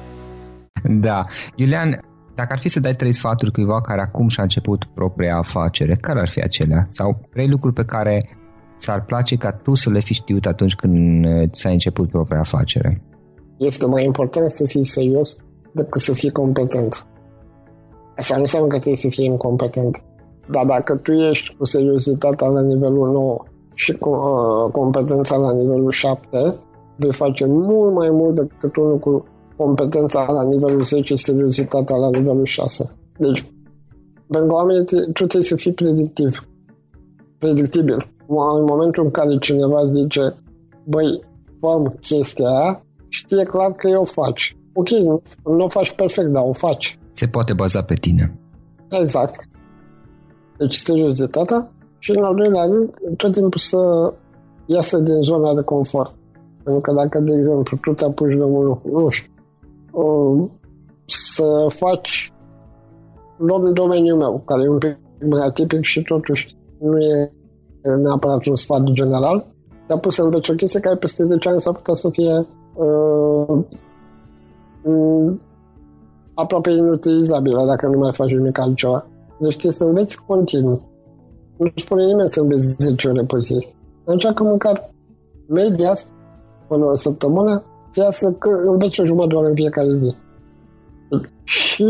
Da. 0.83 1.21
Iulian, 1.55 1.99
dacă 2.35 2.53
ar 2.53 2.59
fi 2.59 2.69
să 2.69 2.79
dai 2.79 2.95
trei 2.95 3.11
sfaturi 3.11 3.51
cuiva 3.51 3.81
care 3.81 4.01
acum 4.01 4.27
și-a 4.27 4.43
început 4.43 4.85
propria 4.93 5.37
afacere, 5.37 5.95
care 5.95 6.19
ar 6.19 6.29
fi 6.29 6.41
acelea? 6.41 6.85
Sau 6.89 7.19
trei 7.31 7.47
lucruri 7.49 7.73
pe 7.73 7.85
care 7.85 8.25
ți-ar 8.77 9.05
place 9.05 9.35
ca 9.35 9.51
tu 9.51 9.73
să 9.75 9.89
le 9.89 9.99
fi 9.99 10.13
știut 10.13 10.45
atunci 10.45 10.75
când 10.75 11.25
ți-ai 11.51 11.73
început 11.73 12.09
propria 12.09 12.39
afacere? 12.39 13.01
Este 13.57 13.85
mai 13.85 14.05
important 14.05 14.51
să 14.51 14.65
fii 14.65 14.85
serios 14.85 15.37
decât 15.71 16.01
să 16.01 16.13
fii 16.13 16.31
competent. 16.31 17.05
Asta 18.17 18.35
nu 18.35 18.41
înseamnă 18.41 18.67
că 18.67 18.77
trebuie 18.77 19.01
să 19.01 19.09
fii 19.09 19.25
incompetent. 19.25 20.03
Dar 20.49 20.65
dacă 20.65 20.95
tu 20.95 21.11
ești 21.11 21.55
cu 21.55 21.65
seriozitatea 21.65 22.47
la 22.47 22.61
nivelul 22.61 23.11
9 23.11 23.43
și 23.73 23.93
cu 23.93 24.09
uh, 24.09 24.71
competența 24.71 25.35
la 25.35 25.53
nivelul 25.53 25.89
7, 25.89 26.55
vei 26.95 27.13
face 27.13 27.45
mult 27.45 27.93
mai 27.93 28.09
mult 28.09 28.35
decât 28.35 28.75
unul 28.75 28.99
cu 28.99 29.25
competența 29.55 30.31
la 30.31 30.41
nivelul 30.41 30.83
10, 30.83 31.15
seriozitatea 31.15 31.95
la 31.95 32.09
nivelul 32.09 32.45
6. 32.45 32.91
Deci, 33.17 33.45
pentru 34.27 34.55
oamenii, 34.55 34.85
tu 34.85 35.25
trebuie 35.25 35.41
să 35.41 35.55
fii 35.55 35.73
predictiv. 35.73 36.47
Predictibil. 37.37 38.13
În 38.27 38.63
momentul 38.63 39.03
în 39.03 39.11
care 39.11 39.37
cineva 39.37 39.85
zice, 39.85 40.35
băi, 40.83 41.23
făm 41.59 41.97
chestia 42.01 42.47
aia, 42.47 42.83
știe 43.07 43.43
clar 43.43 43.71
că 43.71 43.87
eu 43.87 44.01
o 44.01 44.05
faci. 44.05 44.57
Ok, 44.73 44.89
nu, 44.89 45.21
nu 45.43 45.63
o 45.63 45.69
faci 45.69 45.91
perfect, 45.95 46.27
dar 46.27 46.43
o 46.45 46.53
faci. 46.53 46.99
Se 47.11 47.27
poate 47.27 47.53
baza 47.53 47.81
pe 47.81 47.93
tine. 47.93 48.39
Exact. 48.89 49.49
Deci 50.57 50.75
seriozitatea 50.75 51.71
și 51.99 52.11
în 52.11 52.23
al 52.23 52.35
doilea 52.35 52.63
rând, 52.63 52.89
tot 53.17 53.31
timpul 53.31 53.59
să 53.59 54.13
iasă 54.65 54.97
din 54.97 55.21
zona 55.21 55.53
de 55.53 55.61
confort. 55.61 56.15
Pentru 56.63 56.81
că 56.81 56.91
dacă, 56.93 57.19
de 57.19 57.33
exemplu, 57.33 57.77
tu 57.81 57.93
te 57.93 58.05
apuci 58.05 58.35
de 58.35 58.43
unul, 58.43 58.81
nu 58.83 59.09
știu, 59.09 59.30
să 61.05 61.65
faci 61.67 62.33
luăm 63.37 63.73
domeniul 63.73 64.17
meu, 64.17 64.41
care 64.45 64.63
e 64.63 64.69
un 64.69 64.77
pic 64.77 64.97
mai 65.29 65.45
atipic 65.45 65.83
și 65.83 66.01
totuși 66.01 66.57
nu 66.79 66.99
e 66.99 67.31
neapărat 67.81 68.45
un 68.45 68.55
sfat 68.55 68.83
general, 68.83 69.45
te-a 69.87 69.97
pus 69.97 70.15
să 70.15 70.23
înveți 70.23 70.51
o 70.51 70.53
chestie 70.53 70.79
care 70.79 70.95
peste 70.95 71.23
10 71.23 71.49
ani 71.49 71.61
s-ar 71.61 71.73
putea 71.73 71.93
să 71.93 72.09
fie 72.09 72.47
uh, 72.73 73.63
aproape 76.33 76.69
inutilizabilă 76.69 77.65
dacă 77.65 77.87
nu 77.87 77.97
mai 77.97 78.13
faci 78.13 78.31
nimic 78.31 78.59
altceva. 78.59 79.05
Deci 79.39 79.51
trebuie 79.51 79.73
să 79.73 79.83
înveți 79.83 80.23
continuu. 80.27 80.89
Nu 81.57 81.71
spune 81.75 82.05
nimeni 82.05 82.29
să 82.29 82.41
înveți 82.41 82.75
10 82.79 83.09
ore 83.09 83.23
pe 83.23 83.39
zi. 83.39 83.67
Încearcă 84.03 84.43
măcar 84.43 84.93
media 85.47 85.93
până 86.67 86.85
o 86.85 86.95
săptămână 86.95 87.63
să 87.91 88.01
iasă 88.03 88.31
că 88.31 88.49
înveți 88.49 89.01
o 89.01 89.05
jumătate 89.05 89.29
de 89.29 89.35
oră 89.35 89.47
în 89.47 89.55
fiecare 89.55 89.95
zi. 89.95 90.15
Și 91.43 91.87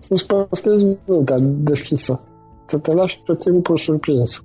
să-ți 0.00 0.26
păstrezi 0.26 0.84
mintea 1.06 1.36
deschisă. 1.40 2.20
Să 2.64 2.78
te 2.78 2.94
lași 2.94 3.22
tot 3.24 3.38
timpul 3.38 3.76
surprins. 3.76 4.44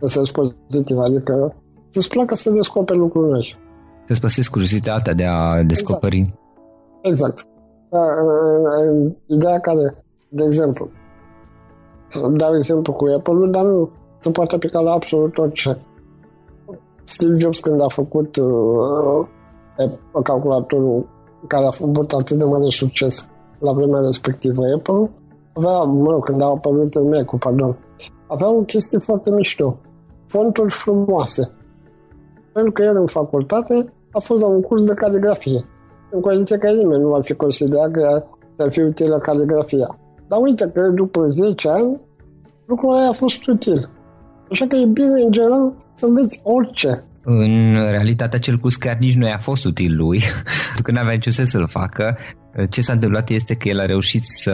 Să 0.00 0.20
ți 0.22 0.32
pozitiv, 0.32 0.98
adică 0.98 1.54
să-ți 1.90 2.08
placă 2.08 2.34
să 2.34 2.50
descoperi 2.50 2.98
lucruri 2.98 3.30
noi. 3.30 3.56
Să-ți 4.04 4.20
păstrezi 4.20 4.50
curiozitatea 4.50 5.14
de 5.14 5.24
a 5.24 5.62
descoperi. 5.62 6.18
Exact. 6.18 6.34
exact. 7.02 7.48
Da, 7.90 8.00
ideea 9.26 9.58
care, 9.58 10.04
de 10.28 10.44
exemplu, 10.44 10.90
dau 12.32 12.56
exemplu 12.56 12.92
cu 12.92 13.04
Apple, 13.16 13.50
dar 13.50 13.64
nu 13.64 13.90
se 14.18 14.30
poate 14.30 14.54
aplica 14.54 14.80
la 14.80 14.92
absolut 14.92 15.38
orice. 15.38 15.78
Steve 17.04 17.32
Jobs 17.40 17.60
când 17.60 17.80
a 17.80 17.88
făcut 17.88 18.36
uh, 18.36 19.26
calculatorul 20.22 21.08
care 21.46 21.66
a 21.66 21.70
făcut 21.70 22.12
atât 22.12 22.38
de 22.38 22.44
mare 22.44 22.68
succes 22.68 23.30
la 23.58 23.72
vremea 23.72 24.00
respectivă 24.00 24.62
Apple, 24.76 25.10
avea, 25.52 25.78
mă 25.78 26.10
rog, 26.10 26.24
când 26.24 26.42
a 26.42 26.46
apărut 26.46 26.94
mac 27.10 27.24
cu 27.24 27.36
pardon, 27.38 27.78
avea 28.26 28.50
o 28.50 28.60
chestie 28.60 28.98
foarte 28.98 29.30
mișto. 29.30 29.78
Fonturi 30.26 30.72
frumoase. 30.72 31.50
Pentru 32.52 32.72
că 32.72 32.82
el 32.82 32.96
în 32.96 33.06
facultate 33.06 33.92
a 34.12 34.18
fost 34.18 34.40
la 34.40 34.46
un 34.46 34.60
curs 34.60 34.84
de 34.84 34.94
caligrafie. 34.94 35.64
În 36.10 36.20
condiție 36.20 36.58
că 36.58 36.66
nimeni 36.66 37.02
nu 37.02 37.14
ar 37.14 37.22
fi 37.22 37.34
considerat 37.34 37.90
că 37.90 38.24
ar 38.58 38.70
fi 38.70 38.80
utilă 38.80 39.18
caligrafia. 39.18 39.98
Dar 40.28 40.40
uite 40.40 40.70
că 40.74 40.88
după 40.88 41.28
10 41.28 41.68
ani, 41.68 42.00
lucrul 42.66 42.92
ăla 42.92 43.08
a 43.08 43.12
fost 43.12 43.46
util. 43.46 43.90
Așa 44.50 44.66
că 44.66 44.76
e 44.76 44.86
bine, 44.86 45.20
în 45.24 45.30
general, 45.30 45.72
să 45.94 46.06
înveți 46.06 46.40
orice. 46.44 47.04
În 47.28 47.74
realitate, 47.88 48.36
acel 48.36 48.56
curs 48.56 48.76
chiar 48.76 48.96
nici 48.96 49.14
nu 49.14 49.26
i-a 49.26 49.38
fost 49.38 49.64
util 49.64 49.96
lui, 49.96 50.18
pentru 50.66 50.82
că 50.82 50.90
n-avea 50.90 51.12
niciun 51.12 51.32
sens 51.32 51.50
să-l 51.50 51.68
facă. 51.68 52.16
Ce 52.70 52.80
s-a 52.80 52.92
întâmplat 52.92 53.28
este 53.28 53.54
că 53.54 53.68
el 53.68 53.80
a 53.80 53.86
reușit 53.86 54.22
să 54.24 54.50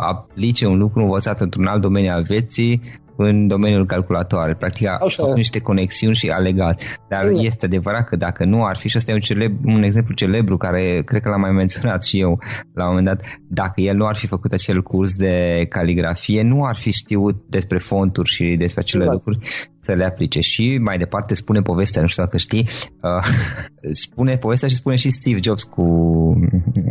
aplice 0.00 0.66
un 0.66 0.78
lucru 0.78 1.02
învățat 1.02 1.40
într-un 1.40 1.66
alt 1.66 1.80
domeniu 1.80 2.10
al 2.10 2.22
vieții 2.22 2.82
în 3.16 3.46
domeniul 3.46 3.86
calculatoare. 3.86 4.54
Practic 4.54 4.86
a 4.88 4.98
făcut 5.08 5.34
niște 5.34 5.58
conexiuni 5.58 6.14
și 6.14 6.28
a 6.28 6.38
legat. 6.38 6.82
Dar 7.08 7.24
mm. 7.24 7.44
este 7.44 7.66
adevărat 7.66 8.08
că 8.08 8.16
dacă 8.16 8.44
nu 8.44 8.64
ar 8.64 8.76
fi, 8.76 8.88
și 8.88 8.96
ăsta 8.96 9.10
e 9.10 9.14
un, 9.14 9.20
celeb, 9.20 9.64
un 9.64 9.82
exemplu 9.82 10.14
celebru 10.14 10.56
care 10.56 11.02
cred 11.04 11.22
că 11.22 11.28
l-am 11.28 11.40
mai 11.40 11.50
menționat 11.50 12.04
și 12.04 12.20
eu 12.20 12.38
la 12.74 12.82
un 12.82 12.88
moment 12.88 13.06
dat, 13.06 13.20
dacă 13.48 13.80
el 13.80 13.96
nu 13.96 14.06
ar 14.06 14.16
fi 14.16 14.26
făcut 14.26 14.52
acel 14.52 14.82
curs 14.82 15.16
de 15.16 15.66
caligrafie, 15.68 16.42
nu 16.42 16.64
ar 16.64 16.76
fi 16.76 16.90
știut 16.90 17.36
despre 17.48 17.78
fonturi 17.78 18.30
și 18.30 18.56
despre 18.58 18.80
acele 18.80 19.02
exact. 19.02 19.26
lucruri 19.26 19.48
să 19.86 19.92
le 19.92 20.04
aplice. 20.04 20.40
Și 20.40 20.78
mai 20.82 20.98
departe 20.98 21.34
spune 21.34 21.60
povestea, 21.60 22.02
nu 22.02 22.08
știu 22.08 22.22
dacă 22.22 22.36
știi, 22.36 22.68
uh, 23.02 23.26
spune 24.04 24.36
povestea 24.36 24.68
și 24.68 24.74
spune 24.74 24.96
și 24.96 25.10
Steve 25.10 25.38
Jobs 25.42 25.64
cu, 25.64 25.84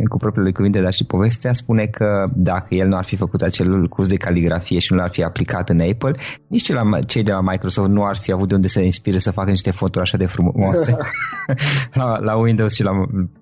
cu 0.08 0.16
propriile 0.16 0.52
cuvinte, 0.52 0.80
dar 0.80 0.92
și 0.92 1.04
povestea 1.04 1.52
spune 1.52 1.86
că 1.86 2.24
dacă 2.34 2.74
el 2.74 2.88
nu 2.88 2.96
ar 2.96 3.04
fi 3.04 3.16
făcut 3.16 3.40
acel 3.42 3.88
curs 3.88 4.08
de 4.08 4.16
caligrafie 4.16 4.78
și 4.78 4.92
nu 4.92 4.98
l-ar 4.98 5.10
fi 5.10 5.22
aplicat 5.22 5.68
în 5.68 5.80
Apple, 5.80 6.12
nici 6.46 6.62
cei, 6.62 6.74
la, 6.74 7.00
cei 7.00 7.22
de 7.22 7.32
la 7.32 7.40
Microsoft 7.40 7.88
nu 7.88 8.02
ar 8.02 8.16
fi 8.16 8.32
avut 8.32 8.48
de 8.48 8.54
unde 8.54 8.68
să 8.68 8.80
inspire 8.80 9.18
să 9.18 9.30
facă 9.30 9.50
niște 9.50 9.70
foturi 9.70 10.04
așa 10.04 10.16
de 10.16 10.26
frumoase 10.26 10.96
la, 12.00 12.18
la 12.18 12.36
Windows 12.36 12.74
și 12.74 12.82
la 12.82 12.90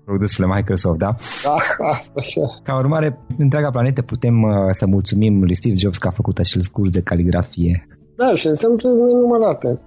produsele 0.05 0.47
Microsoft, 0.55 0.97
da? 0.97 1.15
Da, 1.43 1.55
Ca 2.63 2.77
urmare, 2.77 3.19
întreaga 3.37 3.69
planetă 3.69 4.01
putem 4.01 4.41
uh, 4.41 4.51
să 4.71 4.85
mulțumim 4.87 5.43
lui 5.43 5.55
Steve 5.55 5.75
Jobs 5.75 5.97
că 5.97 6.07
a 6.07 6.11
făcut 6.11 6.37
acel 6.37 6.61
curs 6.71 6.89
de 6.89 7.01
caligrafie. 7.01 7.87
Da, 8.15 8.35
și 8.35 8.55
sunt 8.55 8.81
nenumărate. 8.83 9.81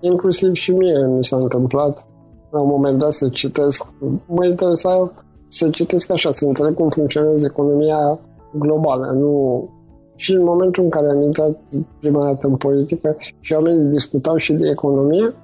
Inclusiv 0.00 0.52
și 0.52 0.72
mie 0.72 1.06
mi 1.06 1.24
s-a 1.24 1.36
întâmplat 1.36 2.06
la 2.50 2.60
un 2.60 2.68
moment 2.68 2.98
dat 2.98 3.12
să 3.12 3.28
citesc. 3.28 3.86
Mă 4.26 4.46
interesa 4.46 5.12
să 5.48 5.68
citesc 5.68 6.10
așa, 6.10 6.30
să 6.30 6.44
înțeleg 6.44 6.74
cum 6.74 6.88
funcționează 6.88 7.46
economia 7.46 8.18
globală, 8.52 9.12
nu 9.12 9.68
și 10.18 10.32
în 10.32 10.44
momentul 10.44 10.82
în 10.82 10.90
care 10.90 11.08
am 11.08 11.22
intrat 11.22 11.58
prima 12.00 12.24
dată 12.24 12.46
în 12.46 12.56
politică 12.56 13.16
și 13.40 13.52
oamenii 13.52 13.92
discutau 13.92 14.36
și 14.36 14.52
de 14.52 14.68
economie, 14.68 15.34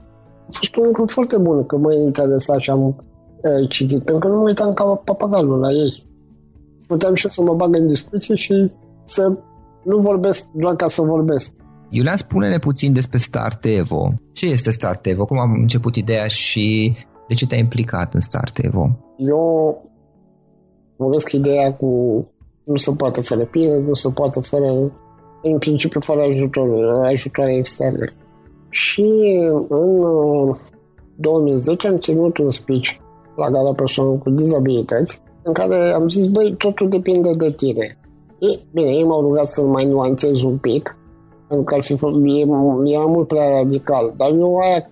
a 0.46 0.50
fost 0.50 0.76
un 0.76 0.84
lucru 0.84 1.04
foarte 1.06 1.36
bun 1.36 1.66
că 1.66 1.76
mă 1.76 1.94
interesa 1.94 2.58
și 2.58 2.70
am 2.70 2.86
uh, 2.86 3.68
citit, 3.68 4.02
pentru 4.02 4.18
că 4.18 4.28
nu 4.28 4.40
mă 4.40 4.42
uitam 4.42 4.72
ca 4.72 4.84
papagalul 4.84 5.58
la 5.58 5.70
ei. 5.70 6.06
Puteam 6.86 7.14
și 7.14 7.30
să 7.30 7.42
mă 7.42 7.54
bag 7.54 7.76
în 7.76 7.86
discuție 7.86 8.34
și 8.34 8.70
să 9.04 9.32
nu 9.84 9.98
vorbesc 9.98 10.48
doar 10.54 10.76
ca 10.76 10.88
să 10.88 11.02
vorbesc. 11.02 11.54
Iulian, 11.96 12.16
spune-ne 12.16 12.58
puțin 12.58 12.92
despre 12.92 13.18
Start 13.18 13.64
Evo. 13.64 14.12
Ce 14.32 14.46
este 14.46 14.70
Start 14.70 15.06
Evo? 15.06 15.24
Cum 15.24 15.38
a 15.38 15.44
început 15.60 15.96
ideea 15.96 16.26
și 16.26 16.96
de 17.28 17.34
ce 17.34 17.46
te-ai 17.46 17.60
implicat 17.60 18.14
în 18.14 18.20
Start 18.20 18.58
Evo? 18.58 18.88
Eu 19.16 19.82
vorbesc 20.96 21.32
ideea 21.32 21.74
cu 21.74 21.88
nu 22.64 22.76
se 22.76 22.92
poate 22.96 23.20
fără 23.20 23.44
pile, 23.44 23.78
nu 23.78 23.94
se 23.94 24.08
poate 24.14 24.40
fără, 24.40 24.92
în 25.42 25.58
principiu, 25.58 26.00
fără 26.00 26.20
ajutor, 26.22 26.68
ajutoare 27.04 27.56
externe. 27.56 28.16
Și 28.68 29.06
în 29.68 30.56
2010 31.14 31.86
uh, 31.86 31.92
am 31.92 32.00
ținut 32.00 32.38
un 32.38 32.50
speech 32.50 32.90
la 33.36 33.50
gara 33.50 33.72
persoană 33.74 34.10
cu 34.10 34.30
dizabilități, 34.30 35.22
în 35.42 35.52
care 35.52 35.92
am 35.92 36.08
zis, 36.08 36.26
băi, 36.26 36.54
totul 36.58 36.88
depinde 36.88 37.30
de 37.38 37.50
tine. 37.50 37.98
E, 38.38 38.60
bine, 38.72 38.90
ei 38.90 39.04
m-au 39.04 39.20
rugat 39.20 39.46
să 39.46 39.64
mai 39.64 39.84
nuanțez 39.84 40.42
un 40.42 40.56
pic, 40.56 40.96
pentru 41.48 41.64
că 41.66 41.74
ar 41.74 41.82
fi 41.82 41.92
e, 41.92 42.94
era 42.94 43.04
mult 43.04 43.26
prea 43.28 43.48
radical, 43.48 44.14
dar 44.16 44.30
eu 44.30 44.56
aia 44.56 44.90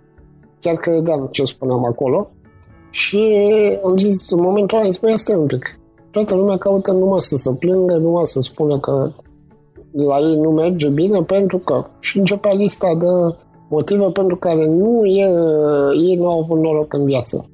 chiar 0.61 0.75
credeam 0.75 1.29
ce 1.31 1.45
spuneam 1.45 1.85
acolo 1.85 2.31
și 2.91 3.21
am 3.85 3.97
zis, 3.97 4.31
în 4.31 4.41
momentul 4.41 4.77
ăla, 4.77 4.85
îmi 4.85 4.95
spune, 4.95 5.15
stai 5.15 5.37
un 5.37 5.47
pic, 5.47 5.79
toată 6.11 6.35
lumea 6.35 6.57
caută 6.57 6.93
numai 6.93 7.21
să 7.21 7.37
se 7.37 7.51
plângă, 7.59 7.97
numai 7.97 8.27
să 8.27 8.41
spună 8.41 8.79
că 8.81 9.11
la 9.93 10.19
ei 10.19 10.37
nu 10.37 10.51
merge 10.51 10.89
bine 10.89 11.23
pentru 11.23 11.59
că 11.59 11.85
și 12.01 12.19
începea 12.19 12.53
lista 12.53 12.95
de 12.99 13.37
motive 13.69 14.09
pentru 14.13 14.37
care 14.37 14.67
nu 14.67 15.05
e, 15.05 15.29
ei 16.09 16.15
nu 16.17 16.31
au 16.31 16.39
avut 16.39 16.59
noroc 16.59 16.93
în 16.93 17.05
viață. 17.05 17.47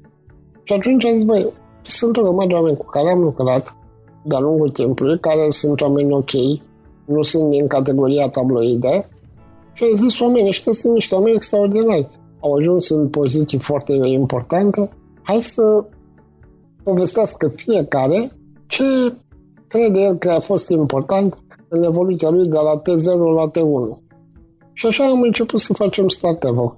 Și 0.63 0.73
atunci 0.73 1.05
am 1.05 1.13
zis, 1.13 1.23
băi, 1.23 1.53
sunt 1.81 2.17
o 2.17 2.21
grămadă 2.21 2.47
de 2.47 2.53
oameni 2.53 2.77
cu 2.77 2.85
care 2.85 3.11
am 3.11 3.19
lucrat 3.19 3.77
de-a 4.23 4.39
lungul 4.39 4.69
timpului, 4.69 5.19
care 5.19 5.47
sunt 5.49 5.81
oameni 5.81 6.13
ok, 6.13 6.31
nu 7.09 7.21
sunt 7.21 7.49
din 7.49 7.67
categoria 7.67 8.29
tabloide, 8.29 9.09
și 9.79 9.83
am 9.83 9.93
zis, 9.93 10.19
oamenii 10.19 10.49
ăștia 10.49 10.73
sunt 10.73 10.93
niște 10.93 11.15
oameni 11.15 11.35
extraordinari. 11.35 12.09
Au 12.39 12.53
ajuns 12.53 12.89
în 12.89 13.09
poziții 13.09 13.59
foarte 13.59 13.93
importante. 13.93 14.89
Hai 15.21 15.41
să 15.41 15.85
povestească 16.83 17.47
fiecare 17.47 18.31
ce 18.67 18.83
crede 19.67 19.99
el 19.99 20.17
că 20.17 20.29
a 20.29 20.39
fost 20.39 20.69
important 20.69 21.37
în 21.67 21.83
evoluția 21.83 22.29
lui 22.29 22.43
de 22.43 22.57
la 22.67 22.81
T0 22.81 23.35
la 23.35 23.49
T1. 23.49 23.97
Și 24.73 24.87
așa 24.87 25.05
am 25.05 25.21
început 25.21 25.59
să 25.59 25.73
facem 25.73 26.07
startup 26.07 26.77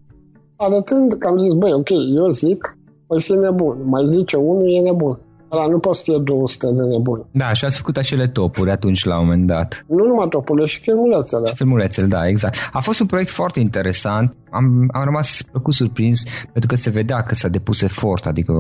Arătând 0.56 1.14
că 1.14 1.28
am 1.28 1.38
zis, 1.38 1.54
băi, 1.54 1.74
ok, 1.74 1.90
eu 1.90 2.30
zic, 2.30 2.78
voi 3.08 3.22
fi 3.22 3.32
nebun. 3.32 3.78
Mai 3.86 4.08
zice 4.08 4.38
unul, 4.38 4.74
e 4.74 4.80
nebun. 4.80 5.20
Dar 5.58 5.68
nu 5.68 5.80
poți 5.80 6.02
fi 6.04 6.12
200 6.24 6.68
de 6.68 6.84
nebuni. 6.84 7.24
Da, 7.32 7.54
și 7.54 7.66
ați 7.66 7.78
făcut 7.78 7.98
acele 7.98 8.28
topuri 8.28 8.72
atunci 8.72 9.04
la 9.04 9.20
un 9.20 9.26
moment 9.26 9.48
dat. 9.48 9.86
Nu 9.88 10.06
numai 10.06 10.28
topurile, 10.28 10.66
și 10.66 10.80
filmulețele. 10.80 11.46
Și 11.46 11.56
filmulețele, 11.56 12.08
da, 12.08 12.28
exact. 12.28 12.70
A 12.72 12.80
fost 12.80 13.00
un 13.00 13.06
proiect 13.06 13.30
foarte 13.30 13.60
interesant. 13.60 14.36
Am, 14.50 14.90
am 14.94 15.04
rămas 15.04 15.42
plăcut 15.52 15.74
surprins 15.74 16.24
pentru 16.44 16.68
că 16.68 16.76
se 16.76 16.90
vedea 16.90 17.22
că 17.22 17.36
s-a 17.36 17.48
depus 17.48 17.82
efort, 17.82 18.26
adică 18.26 18.54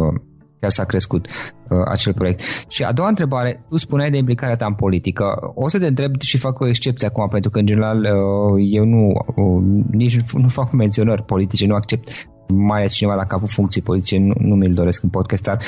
chiar 0.59 0.69
s-a 0.69 0.83
crescut 0.83 1.27
uh, 1.27 1.77
acel 1.85 2.13
proiect. 2.13 2.41
Și 2.67 2.83
a 2.83 2.91
doua 2.91 3.07
întrebare, 3.07 3.65
tu 3.69 3.77
spuneai 3.77 4.09
de 4.09 4.17
implicarea 4.17 4.55
ta 4.55 4.65
în 4.65 4.73
politică. 4.73 5.23
O 5.55 5.69
să 5.69 5.79
te 5.79 5.87
întreb 5.87 6.21
și 6.21 6.37
fac 6.37 6.59
o 6.59 6.67
excepție 6.67 7.07
acum, 7.07 7.25
pentru 7.31 7.49
că 7.49 7.59
în 7.59 7.65
general 7.65 7.97
uh, 7.97 8.67
eu 8.71 8.85
nu, 8.85 9.07
uh, 9.35 9.83
nici 9.91 10.19
nu 10.33 10.47
fac 10.47 10.71
menționări 10.71 11.23
politice, 11.23 11.65
nu 11.65 11.75
accept 11.75 12.29
mai 12.53 12.79
ales 12.79 12.93
cineva 12.93 13.15
dacă 13.15 13.27
a 13.31 13.35
avut 13.35 13.49
funcții 13.49 13.81
politice, 13.81 14.17
nu, 14.17 14.33
nu 14.37 14.55
mi-l 14.55 14.73
doresc 14.73 15.03
în 15.03 15.09
podcast, 15.09 15.43
dar 15.43 15.59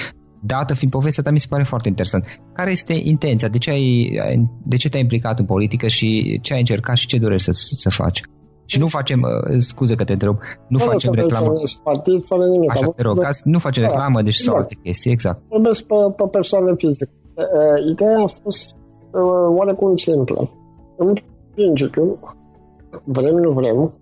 dată 0.46 0.74
fiind 0.74 0.94
povestea 0.94 1.24
ta, 1.24 1.32
mi 1.32 1.40
se 1.40 1.48
pare 1.50 1.64
foarte 1.64 1.88
interesant. 1.88 2.24
Care 2.54 2.72
este 2.72 2.94
intenția? 3.04 3.48
De 3.48 3.58
ce, 3.58 3.72
ai, 3.72 4.18
de 4.66 4.76
ce 4.76 4.90
te-ai 4.90 5.02
implicat 5.02 5.40
în 5.40 5.46
politică 5.46 5.88
și 5.88 6.40
ce 6.42 6.54
ai 6.54 6.60
încercat 6.60 6.96
și 6.96 7.08
ce 7.08 7.18
dorești 7.18 7.46
să, 7.46 7.52
să 7.78 7.90
faci? 7.90 8.22
Și 8.66 8.80
nu 8.80 8.88
facem, 8.88 9.22
uh, 9.22 9.56
scuze 9.58 9.96
că 9.96 10.04
te 10.04 10.14
întreb, 10.14 10.38
nu 10.68 10.78
fără 10.78 10.92
facem 10.92 11.14
reclamă. 11.14 11.52
Partid, 11.84 12.26
fără 12.26 12.46
nimic. 12.46 12.72
Așa, 12.72 12.86
te 12.96 13.02
rog, 13.02 13.18
nu 13.44 13.60
facem 13.60 13.84
da. 13.84 13.90
reclamă, 13.90 14.22
deci 14.22 14.36
exact. 14.36 14.50
sau 14.50 14.56
alte 14.56 14.76
chestii, 14.84 15.12
exact. 15.12 15.42
Vorbesc 15.50 15.84
pe, 15.84 15.96
pe 16.16 16.24
persoane 16.32 16.74
fizice. 16.78 17.12
Uh, 17.34 17.92
ideea 17.92 18.20
a 18.20 18.28
fost 18.44 18.78
uh, 19.12 19.58
oarecum 19.58 19.98
simplă. 19.98 20.50
În 20.98 21.14
principiu, 21.56 22.20
vrem, 23.04 23.36
nu 23.36 23.52
vrem, 23.52 23.94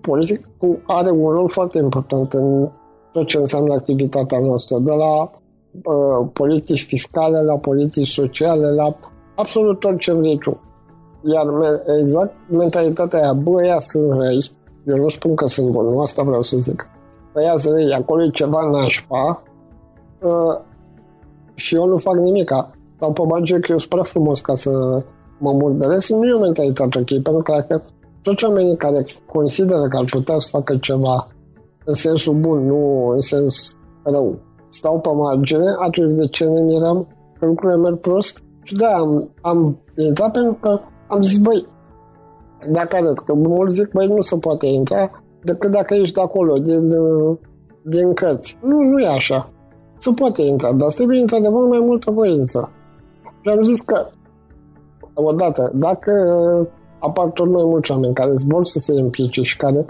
Politicul 0.00 0.82
are 0.86 1.10
un 1.10 1.30
rol 1.30 1.48
foarte 1.48 1.78
important 1.78 2.32
în 2.32 2.68
tot 3.12 3.26
ce 3.26 3.38
înseamnă 3.38 3.72
activitatea 3.72 4.38
noastră, 4.40 4.78
de 4.78 4.92
la 4.92 5.20
uh, 5.22 6.28
politici 6.32 6.84
fiscale, 6.84 7.42
la 7.42 7.58
politici 7.58 8.08
sociale, 8.08 8.70
la 8.74 8.96
absolut 9.34 9.80
tot 9.80 9.98
ce 9.98 10.12
vrei 10.12 10.38
tu. 10.38 10.60
Iar 11.22 11.44
me- 11.44 12.00
exact 12.00 12.34
mentalitatea 12.50 13.20
aia, 13.20 13.32
bă, 13.32 13.50
ăia 13.50 13.78
sunt 13.78 14.12
răi, 14.12 14.50
eu 14.86 14.96
nu 14.96 15.08
spun 15.08 15.34
că 15.34 15.46
sunt 15.46 15.70
bun, 15.70 15.84
nu 15.84 16.00
asta 16.00 16.22
vreau 16.22 16.42
să 16.42 16.56
zic. 16.58 16.86
Ăia 17.36 17.56
sunt 17.56 17.74
răi, 17.74 17.92
acolo 17.92 18.24
e 18.24 18.30
ceva 18.30 18.70
nașpa 18.70 19.42
uh, 20.22 20.60
și 21.54 21.74
eu 21.74 21.86
nu 21.86 21.96
fac 21.96 22.14
nimica. 22.14 22.70
Sau 22.98 23.12
pe 23.12 23.22
bage 23.26 23.58
că 23.58 23.72
eu 23.72 23.78
sunt 23.78 23.90
prea 23.90 24.02
frumos 24.02 24.40
ca 24.40 24.54
să 24.54 24.70
mă 25.38 25.52
murdăresc, 25.52 26.10
nu 26.10 26.26
e 26.26 26.32
o 26.32 26.38
mentalitate 26.38 26.98
ok, 26.98 27.22
pentru 27.22 27.42
că 27.42 27.52
dacă 27.52 27.82
toți 28.22 28.44
oamenii 28.44 28.76
care 28.76 29.06
consideră 29.26 29.88
că 29.88 29.96
ar 29.96 30.04
putea 30.10 30.38
să 30.38 30.48
facă 30.50 30.76
ceva 30.76 31.28
în 31.84 31.94
sensul 31.94 32.34
bun, 32.34 32.66
nu 32.66 33.06
în 33.08 33.20
sens 33.20 33.76
rău, 34.02 34.38
stau 34.68 35.00
pe 35.00 35.08
margine, 35.12 35.74
atunci 35.78 36.16
de 36.16 36.26
ce 36.26 36.44
ne 36.44 36.60
mirăm 36.60 37.06
că 37.38 37.46
lucrurile 37.46 37.78
merg 37.78 37.98
prost? 37.98 38.42
Și 38.62 38.74
da, 38.74 38.86
am, 38.86 39.30
am 39.40 39.78
intrat 39.96 40.32
pentru 40.32 40.58
că 40.60 40.80
am 41.08 41.22
zis, 41.22 41.38
băi, 41.38 41.66
dacă 42.72 42.96
arăt, 42.96 43.18
că 43.18 43.34
mulți 43.34 43.74
zic, 43.74 43.90
băi, 43.92 44.06
nu 44.06 44.20
se 44.20 44.36
poate 44.36 44.66
intra 44.66 45.10
decât 45.42 45.70
dacă 45.70 45.94
ești 45.94 46.14
de 46.14 46.20
acolo, 46.20 46.54
din, 46.58 46.88
din 47.82 48.12
cărți. 48.12 48.58
Nu, 48.62 48.80
nu 48.80 48.98
e 48.98 49.06
așa. 49.06 49.50
Se 49.98 50.12
poate 50.14 50.42
intra, 50.42 50.72
dar 50.72 50.92
trebuie 50.92 51.20
într-adevăr 51.20 51.64
mai 51.66 51.80
multă 51.80 52.10
voință. 52.10 52.70
Și 53.40 53.50
am 53.50 53.64
zis 53.64 53.80
că, 53.80 54.06
odată, 55.14 55.70
dacă 55.74 56.12
apar 56.98 57.28
tot 57.28 57.46
mai 57.46 57.64
mulți 57.64 57.92
oameni 57.92 58.14
care 58.14 58.32
vor 58.46 58.64
să 58.64 58.78
se 58.78 58.94
implice 58.94 59.42
și 59.42 59.56
care 59.56 59.84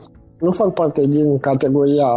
nu 0.45 0.51
fac 0.51 0.71
parte 0.75 1.07
din 1.07 1.39
categoria 1.39 2.13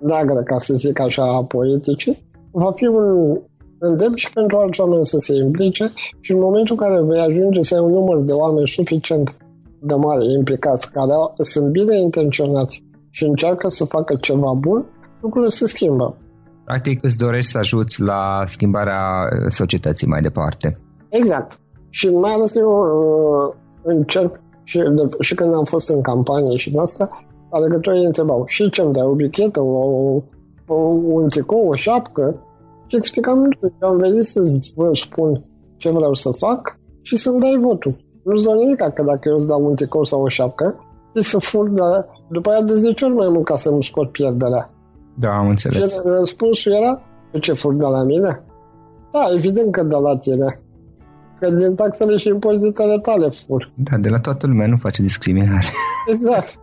neagră, 0.00 0.42
ca 0.42 0.58
să 0.58 0.74
zic 0.74 1.00
așa, 1.00 1.22
a 1.22 1.44
politicii, 1.44 2.16
va 2.50 2.72
fi 2.72 2.86
un 2.86 3.38
îndemn 3.78 4.14
și 4.14 4.32
pentru 4.32 4.56
alți 4.56 4.80
oameni 4.80 5.04
să 5.04 5.18
se 5.18 5.34
implice 5.34 5.92
și 6.20 6.32
în 6.32 6.38
momentul 6.38 6.76
în 6.78 6.86
care 6.86 7.02
vei 7.02 7.20
ajunge 7.20 7.62
să 7.62 7.74
ai 7.74 7.80
un 7.80 7.92
număr 7.92 8.18
de 8.24 8.32
oameni 8.32 8.68
suficient 8.68 9.36
de 9.80 9.94
mare 9.94 10.24
implicați, 10.38 10.90
care 10.90 11.12
sunt 11.36 11.68
bine 11.70 12.00
intenționați 12.00 12.84
și 13.10 13.24
încearcă 13.24 13.68
să 13.68 13.84
facă 13.84 14.14
ceva 14.20 14.52
bun, 14.58 14.86
lucrurile 15.20 15.50
se 15.50 15.66
schimbă. 15.66 16.16
Practic 16.64 17.04
îți 17.04 17.16
dorești 17.16 17.50
să 17.50 17.58
ajuți 17.58 18.02
la 18.02 18.42
schimbarea 18.44 19.02
societății 19.48 20.06
mai 20.06 20.20
departe. 20.20 20.76
Exact. 21.08 21.60
Și 21.90 22.08
mai 22.08 22.32
ales 22.32 22.54
eu 22.54 22.70
uh, 22.70 23.54
încerc 23.82 24.40
și, 24.62 24.78
de, 24.78 25.02
și 25.20 25.34
când 25.34 25.54
am 25.54 25.64
fost 25.64 25.88
în 25.88 26.00
campanie 26.00 26.56
și 26.56 26.74
în 26.74 26.80
asta, 26.80 27.25
alegătorii 27.50 28.04
întrebau 28.04 28.44
și 28.46 28.70
ce-mi 28.70 28.92
dai, 28.92 29.06
o 29.06 29.14
bichetă, 29.14 29.60
o, 29.60 30.22
o, 30.66 30.74
un 31.06 31.28
tricou, 31.28 31.68
o 31.68 31.74
șapcă? 31.74 32.40
Și 32.86 32.96
explicam, 32.96 33.48
eu 33.82 33.88
am 33.88 33.96
venit 33.96 34.24
să 34.24 34.40
vă 34.76 34.90
spun 34.92 35.44
ce 35.76 35.90
vreau 35.90 36.14
să 36.14 36.30
fac 36.30 36.78
și 37.02 37.16
să-mi 37.16 37.40
dai 37.40 37.56
votul. 37.60 37.96
Nu-ți 38.24 38.44
dau 38.44 38.54
nimic, 38.54 38.76
că 38.76 39.02
dacă 39.06 39.28
eu 39.28 39.34
îți 39.34 39.46
dau 39.46 39.64
un 39.64 39.74
tricou 39.74 40.04
sau 40.04 40.22
o 40.22 40.28
șapcă, 40.28 40.74
e 41.14 41.22
să 41.22 41.38
fur 41.38 41.68
de, 41.68 41.82
după 42.30 42.50
aia 42.50 42.62
de 42.62 42.74
10 42.74 43.04
ori 43.04 43.14
mai 43.14 43.28
mult 43.28 43.44
ca 43.44 43.56
să-mi 43.56 43.84
scot 43.84 44.10
pierderea. 44.10 44.70
Da, 45.18 45.30
am 45.30 45.46
înțeles. 45.46 45.92
Și 45.92 45.98
răspunsul 46.04 46.72
era, 46.72 47.02
de 47.32 47.38
ce 47.38 47.52
fur 47.52 47.74
de 47.74 47.86
la 47.86 48.02
mine? 48.02 48.42
Da, 49.12 49.20
evident 49.36 49.72
că 49.72 49.82
de 49.82 49.96
la 49.96 50.16
tine. 50.16 50.60
Că 51.40 51.50
din 51.50 51.74
taxele 51.74 52.16
și 52.16 52.28
impozitele 52.28 52.98
tale 52.98 53.28
fur. 53.28 53.72
Da, 53.74 53.96
de 53.96 54.08
la 54.08 54.18
toată 54.18 54.46
lumea 54.46 54.66
nu 54.66 54.76
face 54.76 55.02
discriminare. 55.02 55.66
Exact. 56.12 56.58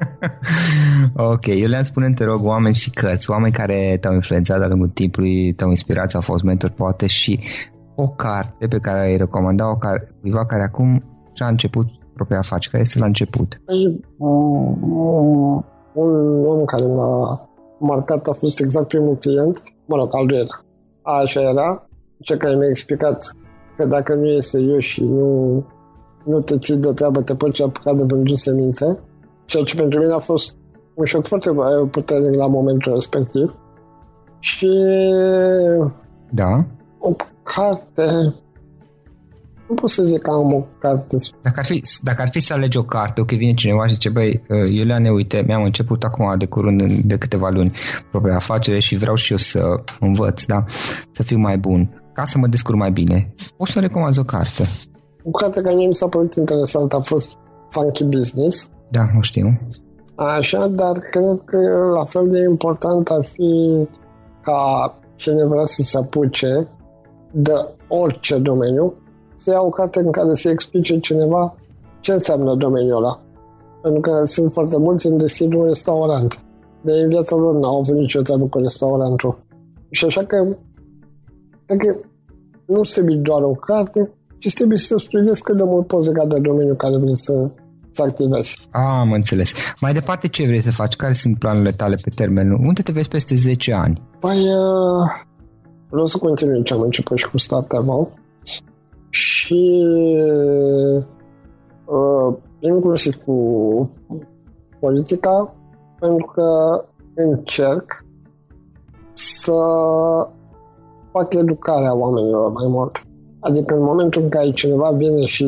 ok, 1.33 1.45
eu 1.47 1.67
le-am 1.67 1.83
spune, 1.83 2.13
te 2.13 2.23
rog, 2.23 2.45
oameni 2.45 2.75
și 2.75 2.89
cărți, 2.89 3.29
oameni 3.29 3.53
care 3.53 3.97
te-au 4.01 4.13
influențat 4.13 4.57
de-a 4.59 4.67
lungul 4.67 4.87
timpului, 4.87 5.53
te-au 5.53 5.69
inspirat, 5.69 6.13
au 6.13 6.21
fost 6.21 6.43
mentor, 6.43 6.69
poate, 6.69 7.07
și 7.07 7.39
o 7.95 8.07
carte 8.07 8.67
pe 8.67 8.77
care 8.77 8.99
ai 8.99 9.17
recomanda-o 9.17 9.75
care, 9.75 10.07
cuiva 10.21 10.45
care 10.45 10.63
acum 10.63 11.03
și-a 11.33 11.47
început 11.47 11.87
propria 12.13 12.37
afacere, 12.37 12.71
care 12.71 12.83
este 12.83 12.99
la 12.99 13.05
început. 13.05 13.61
Păi, 13.65 14.01
un 15.93 16.45
om 16.45 16.65
care 16.65 16.85
m-a 16.85 17.35
marcat 17.79 18.27
a 18.27 18.31
fost 18.31 18.59
exact 18.59 18.87
primul 18.87 19.15
client, 19.15 19.63
mă 19.85 19.95
rog, 19.95 20.15
al 20.15 20.25
doilea. 20.25 20.61
Așa 21.01 21.41
era, 21.41 21.87
ce 22.19 22.37
care 22.37 22.55
mi-a 22.55 22.69
explicat 22.69 23.35
că 23.77 23.85
dacă 23.85 24.13
nu 24.13 24.25
e 24.25 24.39
serios 24.39 24.83
și 24.83 25.03
nu, 25.03 25.65
nu 26.25 26.39
te 26.39 26.57
ții 26.57 26.77
de 26.77 26.93
treabă, 26.93 27.21
te 27.21 27.35
poți 27.35 27.61
apuca 27.61 27.93
de 27.93 28.03
vândut 28.07 28.37
semințe, 28.37 28.99
ceea 29.45 29.63
ce 29.63 29.75
pentru 29.75 29.99
mine 29.99 30.13
a 30.13 30.19
fost 30.19 30.55
un 30.93 31.05
șoc 31.05 31.27
foarte 31.27 31.49
puternic 31.91 32.35
la 32.35 32.47
momentul 32.47 32.93
respectiv. 32.93 33.55
Și 34.39 34.69
da. 36.29 36.65
o 36.99 37.15
carte 37.43 38.33
nu 39.67 39.75
pot 39.75 39.89
să 39.89 40.03
zic 40.03 40.21
că 40.21 40.29
am 40.29 40.53
o 40.53 40.65
carte. 40.79 41.15
Dacă 41.41 41.59
ar 41.59 41.65
fi, 41.65 41.81
dacă 42.01 42.21
ar 42.21 42.29
fi 42.29 42.39
să 42.39 42.53
alegi 42.53 42.77
o 42.77 42.83
carte, 42.83 43.21
ok, 43.21 43.31
vine 43.31 43.53
cineva 43.53 43.87
și 43.87 43.93
zice, 43.93 44.09
băi, 44.09 44.43
Iuliane, 44.49 45.09
uite, 45.09 45.43
mi-am 45.47 45.63
început 45.63 46.03
acum 46.03 46.37
de 46.37 46.45
curând, 46.45 47.01
de 47.03 47.17
câteva 47.17 47.49
luni, 47.49 47.71
propria 48.11 48.35
afacere 48.35 48.79
și 48.79 48.95
vreau 48.95 49.15
și 49.15 49.31
eu 49.31 49.37
să 49.37 49.75
învăț, 49.99 50.45
da, 50.45 50.63
să 51.11 51.23
fiu 51.23 51.37
mai 51.37 51.57
bun 51.57 52.02
ca 52.13 52.23
să 52.23 52.37
mă 52.37 52.47
descurc 52.47 52.77
mai 52.77 52.91
bine. 52.91 53.33
O 53.57 53.65
să 53.65 53.79
recomand 53.79 54.19
o 54.19 54.23
carte. 54.23 54.63
O 55.23 55.31
carte 55.31 55.61
care 55.61 55.75
mie 55.75 55.87
mi 55.87 55.95
s-a 55.95 56.07
părut 56.07 56.35
interesant 56.35 56.93
a 56.93 56.99
fost 56.99 57.37
Funky 57.69 58.03
Business. 58.03 58.69
Da, 58.91 59.01
o 59.17 59.21
știu. 59.21 59.59
Așa, 60.15 60.67
dar 60.67 60.99
cred 60.99 61.39
că 61.45 61.57
la 61.93 62.03
fel 62.03 62.29
de 62.29 62.39
important 62.39 63.09
ar 63.09 63.25
fi 63.25 63.87
ca 64.41 64.93
cine 65.15 65.45
vrea 65.45 65.65
să 65.65 65.81
se 65.81 65.97
apuce 65.97 66.67
de 67.31 67.53
orice 67.87 68.37
domeniu, 68.37 68.93
să 69.35 69.51
ia 69.51 69.61
o 69.61 69.69
carte 69.69 69.99
în 69.99 70.11
care 70.11 70.33
să 70.33 70.49
explice 70.49 70.99
cineva 70.99 71.55
ce 71.99 72.11
înseamnă 72.11 72.55
domeniul 72.55 72.95
ăla. 72.95 73.19
Pentru 73.81 74.01
că 74.01 74.23
sunt 74.23 74.51
foarte 74.51 74.77
mulți 74.77 75.07
în 75.07 75.17
deschid 75.17 75.53
un 75.53 75.65
restaurant. 75.65 76.43
De 76.81 76.91
în 76.91 77.09
viața 77.09 77.35
lor 77.35 77.53
n-au 77.53 77.77
avut 77.77 77.95
niciodată 77.95 78.47
cu 78.49 78.57
restaurantul. 78.57 79.37
Și 79.89 80.05
așa 80.05 80.23
că 80.23 80.55
Adică 81.73 81.99
nu 82.65 82.81
trebuie 82.81 83.17
doar 83.17 83.41
o 83.41 83.51
carte, 83.51 84.11
ci 84.37 84.53
trebuie 84.53 84.77
să 84.77 84.95
studiezi 84.97 85.41
cât 85.41 85.55
de 85.55 85.63
mult 85.63 85.87
poți 85.87 86.07
legat 86.07 86.27
de 86.27 86.39
domeniul 86.39 86.75
care 86.75 86.97
vrei 86.97 87.17
să, 87.17 87.49
să 87.91 88.01
activezi. 88.01 88.67
Ah, 88.71 88.99
am 88.99 89.11
înțeles. 89.11 89.53
Mai 89.81 89.93
departe, 89.93 90.27
ce 90.27 90.45
vrei 90.45 90.61
să 90.61 90.71
faci? 90.71 90.95
Care 90.95 91.13
sunt 91.13 91.39
planurile 91.39 91.71
tale 91.71 91.95
pe 91.95 92.09
termen 92.15 92.49
lung? 92.49 92.67
Unde 92.67 92.81
te 92.81 92.91
vezi 92.91 93.07
peste 93.07 93.35
10 93.35 93.73
ani? 93.73 94.01
Păi, 94.19 94.37
uh, 94.37 95.05
vreau 95.89 96.05
să 96.05 96.17
continui 96.17 96.63
ce 96.63 96.73
am 96.73 96.81
început 96.81 97.17
și 97.17 97.29
cu 97.29 97.37
Startup 97.37 98.11
și 99.09 99.83
uh, 101.85 102.35
inclusiv 102.59 103.15
cu 103.15 103.35
politica, 104.79 105.55
pentru 105.99 106.31
că 106.35 106.49
încerc 107.15 108.05
să 109.11 109.53
fac 111.13 111.33
educarea 111.33 111.95
oamenilor 111.95 112.51
mai 112.51 112.67
mult. 112.67 112.93
Adică 113.39 113.75
în 113.75 113.83
momentul 113.83 114.21
în 114.21 114.29
care 114.29 114.49
cineva 114.49 114.89
vine 114.91 115.21
și 115.21 115.45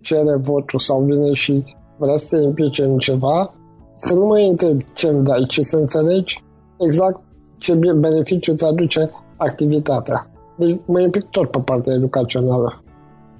cere 0.00 0.36
votul 0.36 0.78
sau 0.78 1.00
vine 1.02 1.32
și 1.32 1.64
vrea 1.98 2.16
să 2.16 2.26
te 2.36 2.42
implice 2.42 2.82
în 2.84 2.98
ceva, 2.98 3.54
să 3.94 4.14
nu 4.14 4.26
mai 4.26 4.48
întrebi 4.48 4.84
ce 4.94 5.08
îmi 5.08 5.24
dai, 5.24 5.44
ci 5.48 5.60
să 5.60 5.76
înțelegi 5.76 6.44
exact 6.86 7.20
ce 7.58 7.74
beneficiu 7.74 8.52
îți 8.52 8.64
aduce 8.64 9.10
activitatea. 9.36 10.26
Deci 10.58 10.80
mă 10.86 11.00
implic 11.00 11.24
tot 11.30 11.50
pe 11.50 11.60
partea 11.64 11.92
educațională. 11.94 12.82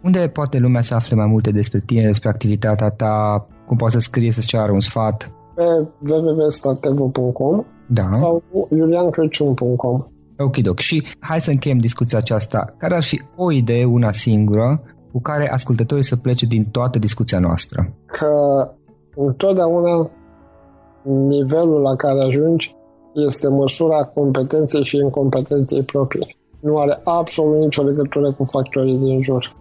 Unde 0.03 0.31
poate 0.33 0.59
lumea 0.59 0.81
să 0.81 0.95
afle 0.95 1.17
mai 1.17 1.27
multe 1.27 1.51
despre 1.51 1.83
tine, 1.87 2.07
despre 2.07 2.29
activitatea 2.29 2.91
ta, 2.91 3.47
cum 3.67 3.77
poate 3.77 3.93
să 3.95 4.01
scrie, 4.01 4.31
să-ți 4.31 4.47
ceară 4.47 4.73
un 4.73 4.81
sfat? 4.81 5.35
Pe 5.55 5.65
www.startevo.com 6.09 7.65
da. 7.89 8.13
sau 8.13 8.43
juliancreciun.com. 8.75 10.12
Ok, 10.43 10.79
Și 10.79 11.07
hai 11.19 11.41
să 11.41 11.51
încheiem 11.51 11.79
discuția 11.79 12.19
aceasta. 12.19 12.75
Care 12.79 12.95
ar 12.95 13.03
fi 13.03 13.23
o 13.37 13.53
idee, 13.53 13.85
una 13.85 14.13
singură, 14.13 14.83
cu 15.13 15.21
care 15.21 15.51
ascultătorii 15.51 16.05
să 16.05 16.17
plece 16.17 16.47
din 16.47 16.65
toată 16.71 16.99
discuția 16.99 17.39
noastră? 17.39 17.95
Că 18.07 18.31
întotdeauna 19.17 20.11
nivelul 21.05 21.81
la 21.81 21.97
care 21.97 22.21
ajungi 22.21 22.77
este 23.15 23.49
măsura 23.49 24.05
competenței 24.05 24.85
și 24.85 24.97
incompetenței 24.97 25.83
proprii. 25.83 26.37
Nu 26.61 26.79
are 26.79 27.01
absolut 27.05 27.59
nicio 27.59 27.83
legătură 27.83 28.33
cu 28.33 28.45
factorii 28.45 28.99
din 28.99 29.23
jur. 29.23 29.57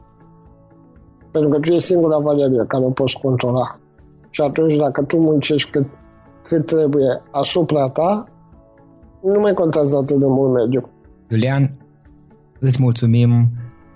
Pentru 1.32 1.50
că 1.50 1.60
tu 1.60 1.72
e 1.72 1.80
singura 1.80 2.17
variabilă 2.17 2.65
care 2.65 2.84
o 2.84 2.89
poți 2.89 3.17
controla. 3.22 3.80
Și 4.30 4.41
atunci 4.41 4.76
dacă 4.76 5.04
tu 5.04 5.17
muncești 5.17 5.72
cât, 5.72 5.86
cât 6.44 6.65
trebuie 6.65 7.22
asupra 7.32 7.88
ta, 7.88 8.26
nu 9.23 9.39
mai 9.39 9.53
contează 9.53 9.97
atât 9.97 10.19
de 10.19 10.27
mult 10.27 10.53
mediu. 10.53 10.89
Iulian, 11.29 11.71
îți 12.60 12.81
mulțumim 12.81 13.49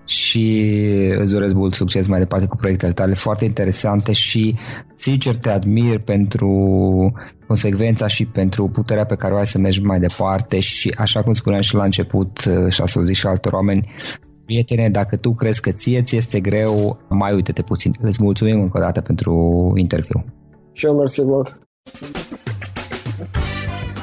și 0.06 0.76
îți 1.14 1.34
doresc 1.34 1.54
mult 1.54 1.74
succes 1.74 2.08
mai 2.08 2.20
departe 2.20 2.48
cu 2.48 2.56
proiectele 2.56 2.92
tale 2.92 3.14
foarte 3.14 3.46
interesante 3.46 4.12
și 4.12 4.56
sincer 4.96 5.36
te 5.36 5.50
admir 5.50 6.00
pentru 6.04 6.50
consecvența 7.48 8.08
și 8.08 8.26
pentru 8.26 8.68
puterea 8.68 9.06
pe 9.06 9.16
care 9.16 9.34
o 9.34 9.38
ai 9.38 9.46
să 9.46 9.58
mergi 9.58 9.82
mai 9.82 10.00
departe 10.00 10.60
și 10.60 10.94
așa 10.98 11.22
cum 11.24 11.34
spuneam 11.34 11.62
și 11.62 11.76
la 11.76 11.84
început 11.84 12.38
și 12.70 12.82
a 12.82 12.86
zis 13.04 13.18
și 13.18 13.28
altor 13.28 13.54
oameni, 13.54 13.90
prietene, 14.46 14.90
dacă 14.90 15.16
tu 15.16 15.34
crezi 15.34 15.62
că 15.62 15.72
ție 15.72 16.02
ți 16.02 16.16
este 16.16 16.40
greu, 16.40 16.98
mai 17.10 17.34
uite-te 17.34 17.62
puțin. 17.62 17.96
Îți 18.00 18.24
mulțumim 18.24 18.62
încă 18.62 18.78
o 18.78 18.82
dată 18.82 19.02
pentru 19.02 19.74
interviu. 19.76 20.24
Și 20.72 20.86
eu 20.86 20.96
mersi 20.96 21.24
mult. 21.24 21.60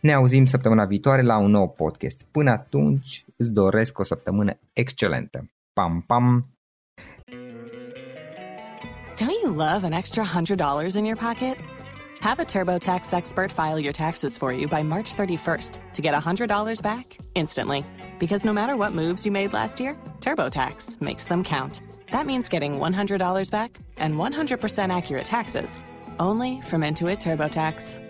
Ne 0.00 0.12
auzim 0.12 0.46
săptămâna 0.46 0.84
viitoare 0.84 1.22
la 1.22 1.36
un 1.36 1.50
nou 1.50 1.68
podcast. 1.68 2.26
Până 2.30 2.50
atunci, 2.50 3.24
îți 3.36 3.52
doresc 3.52 3.98
o 3.98 4.04
săptămână 4.04 4.58
excelentă. 4.72 5.44
Pam, 5.72 6.04
pam! 6.06 6.46
Don't 9.16 9.42
you 9.42 9.52
love 9.52 9.84
an 9.84 9.92
extra 9.92 10.24
$100 10.24 10.96
in 10.96 11.04
your 11.04 11.16
pocket? 11.16 11.56
Have 12.20 12.38
a 12.38 12.44
TurboTax 12.44 13.12
expert 13.12 13.50
file 13.50 13.78
your 13.78 13.92
taxes 13.92 14.38
for 14.38 14.52
you 14.52 14.66
by 14.66 14.82
March 14.82 15.14
31st 15.14 15.78
to 15.92 16.02
get 16.02 16.14
$100 16.14 16.82
back 16.82 17.18
instantly. 17.34 17.84
Because 18.18 18.44
no 18.44 18.52
matter 18.52 18.76
what 18.76 18.92
moves 18.92 19.24
you 19.24 19.32
made 19.32 19.52
last 19.52 19.80
year, 19.80 19.96
TurboTax 20.20 21.00
makes 21.00 21.24
them 21.24 21.42
count. 21.42 21.80
That 22.10 22.26
means 22.26 22.48
getting 22.48 22.78
$100 22.78 23.50
back 23.50 23.78
and 23.96 24.14
100% 24.16 24.96
accurate 24.96 25.24
taxes 25.24 25.78
only 26.18 26.60
from 26.60 26.82
Intuit 26.82 27.20
TurboTax. 27.20 28.09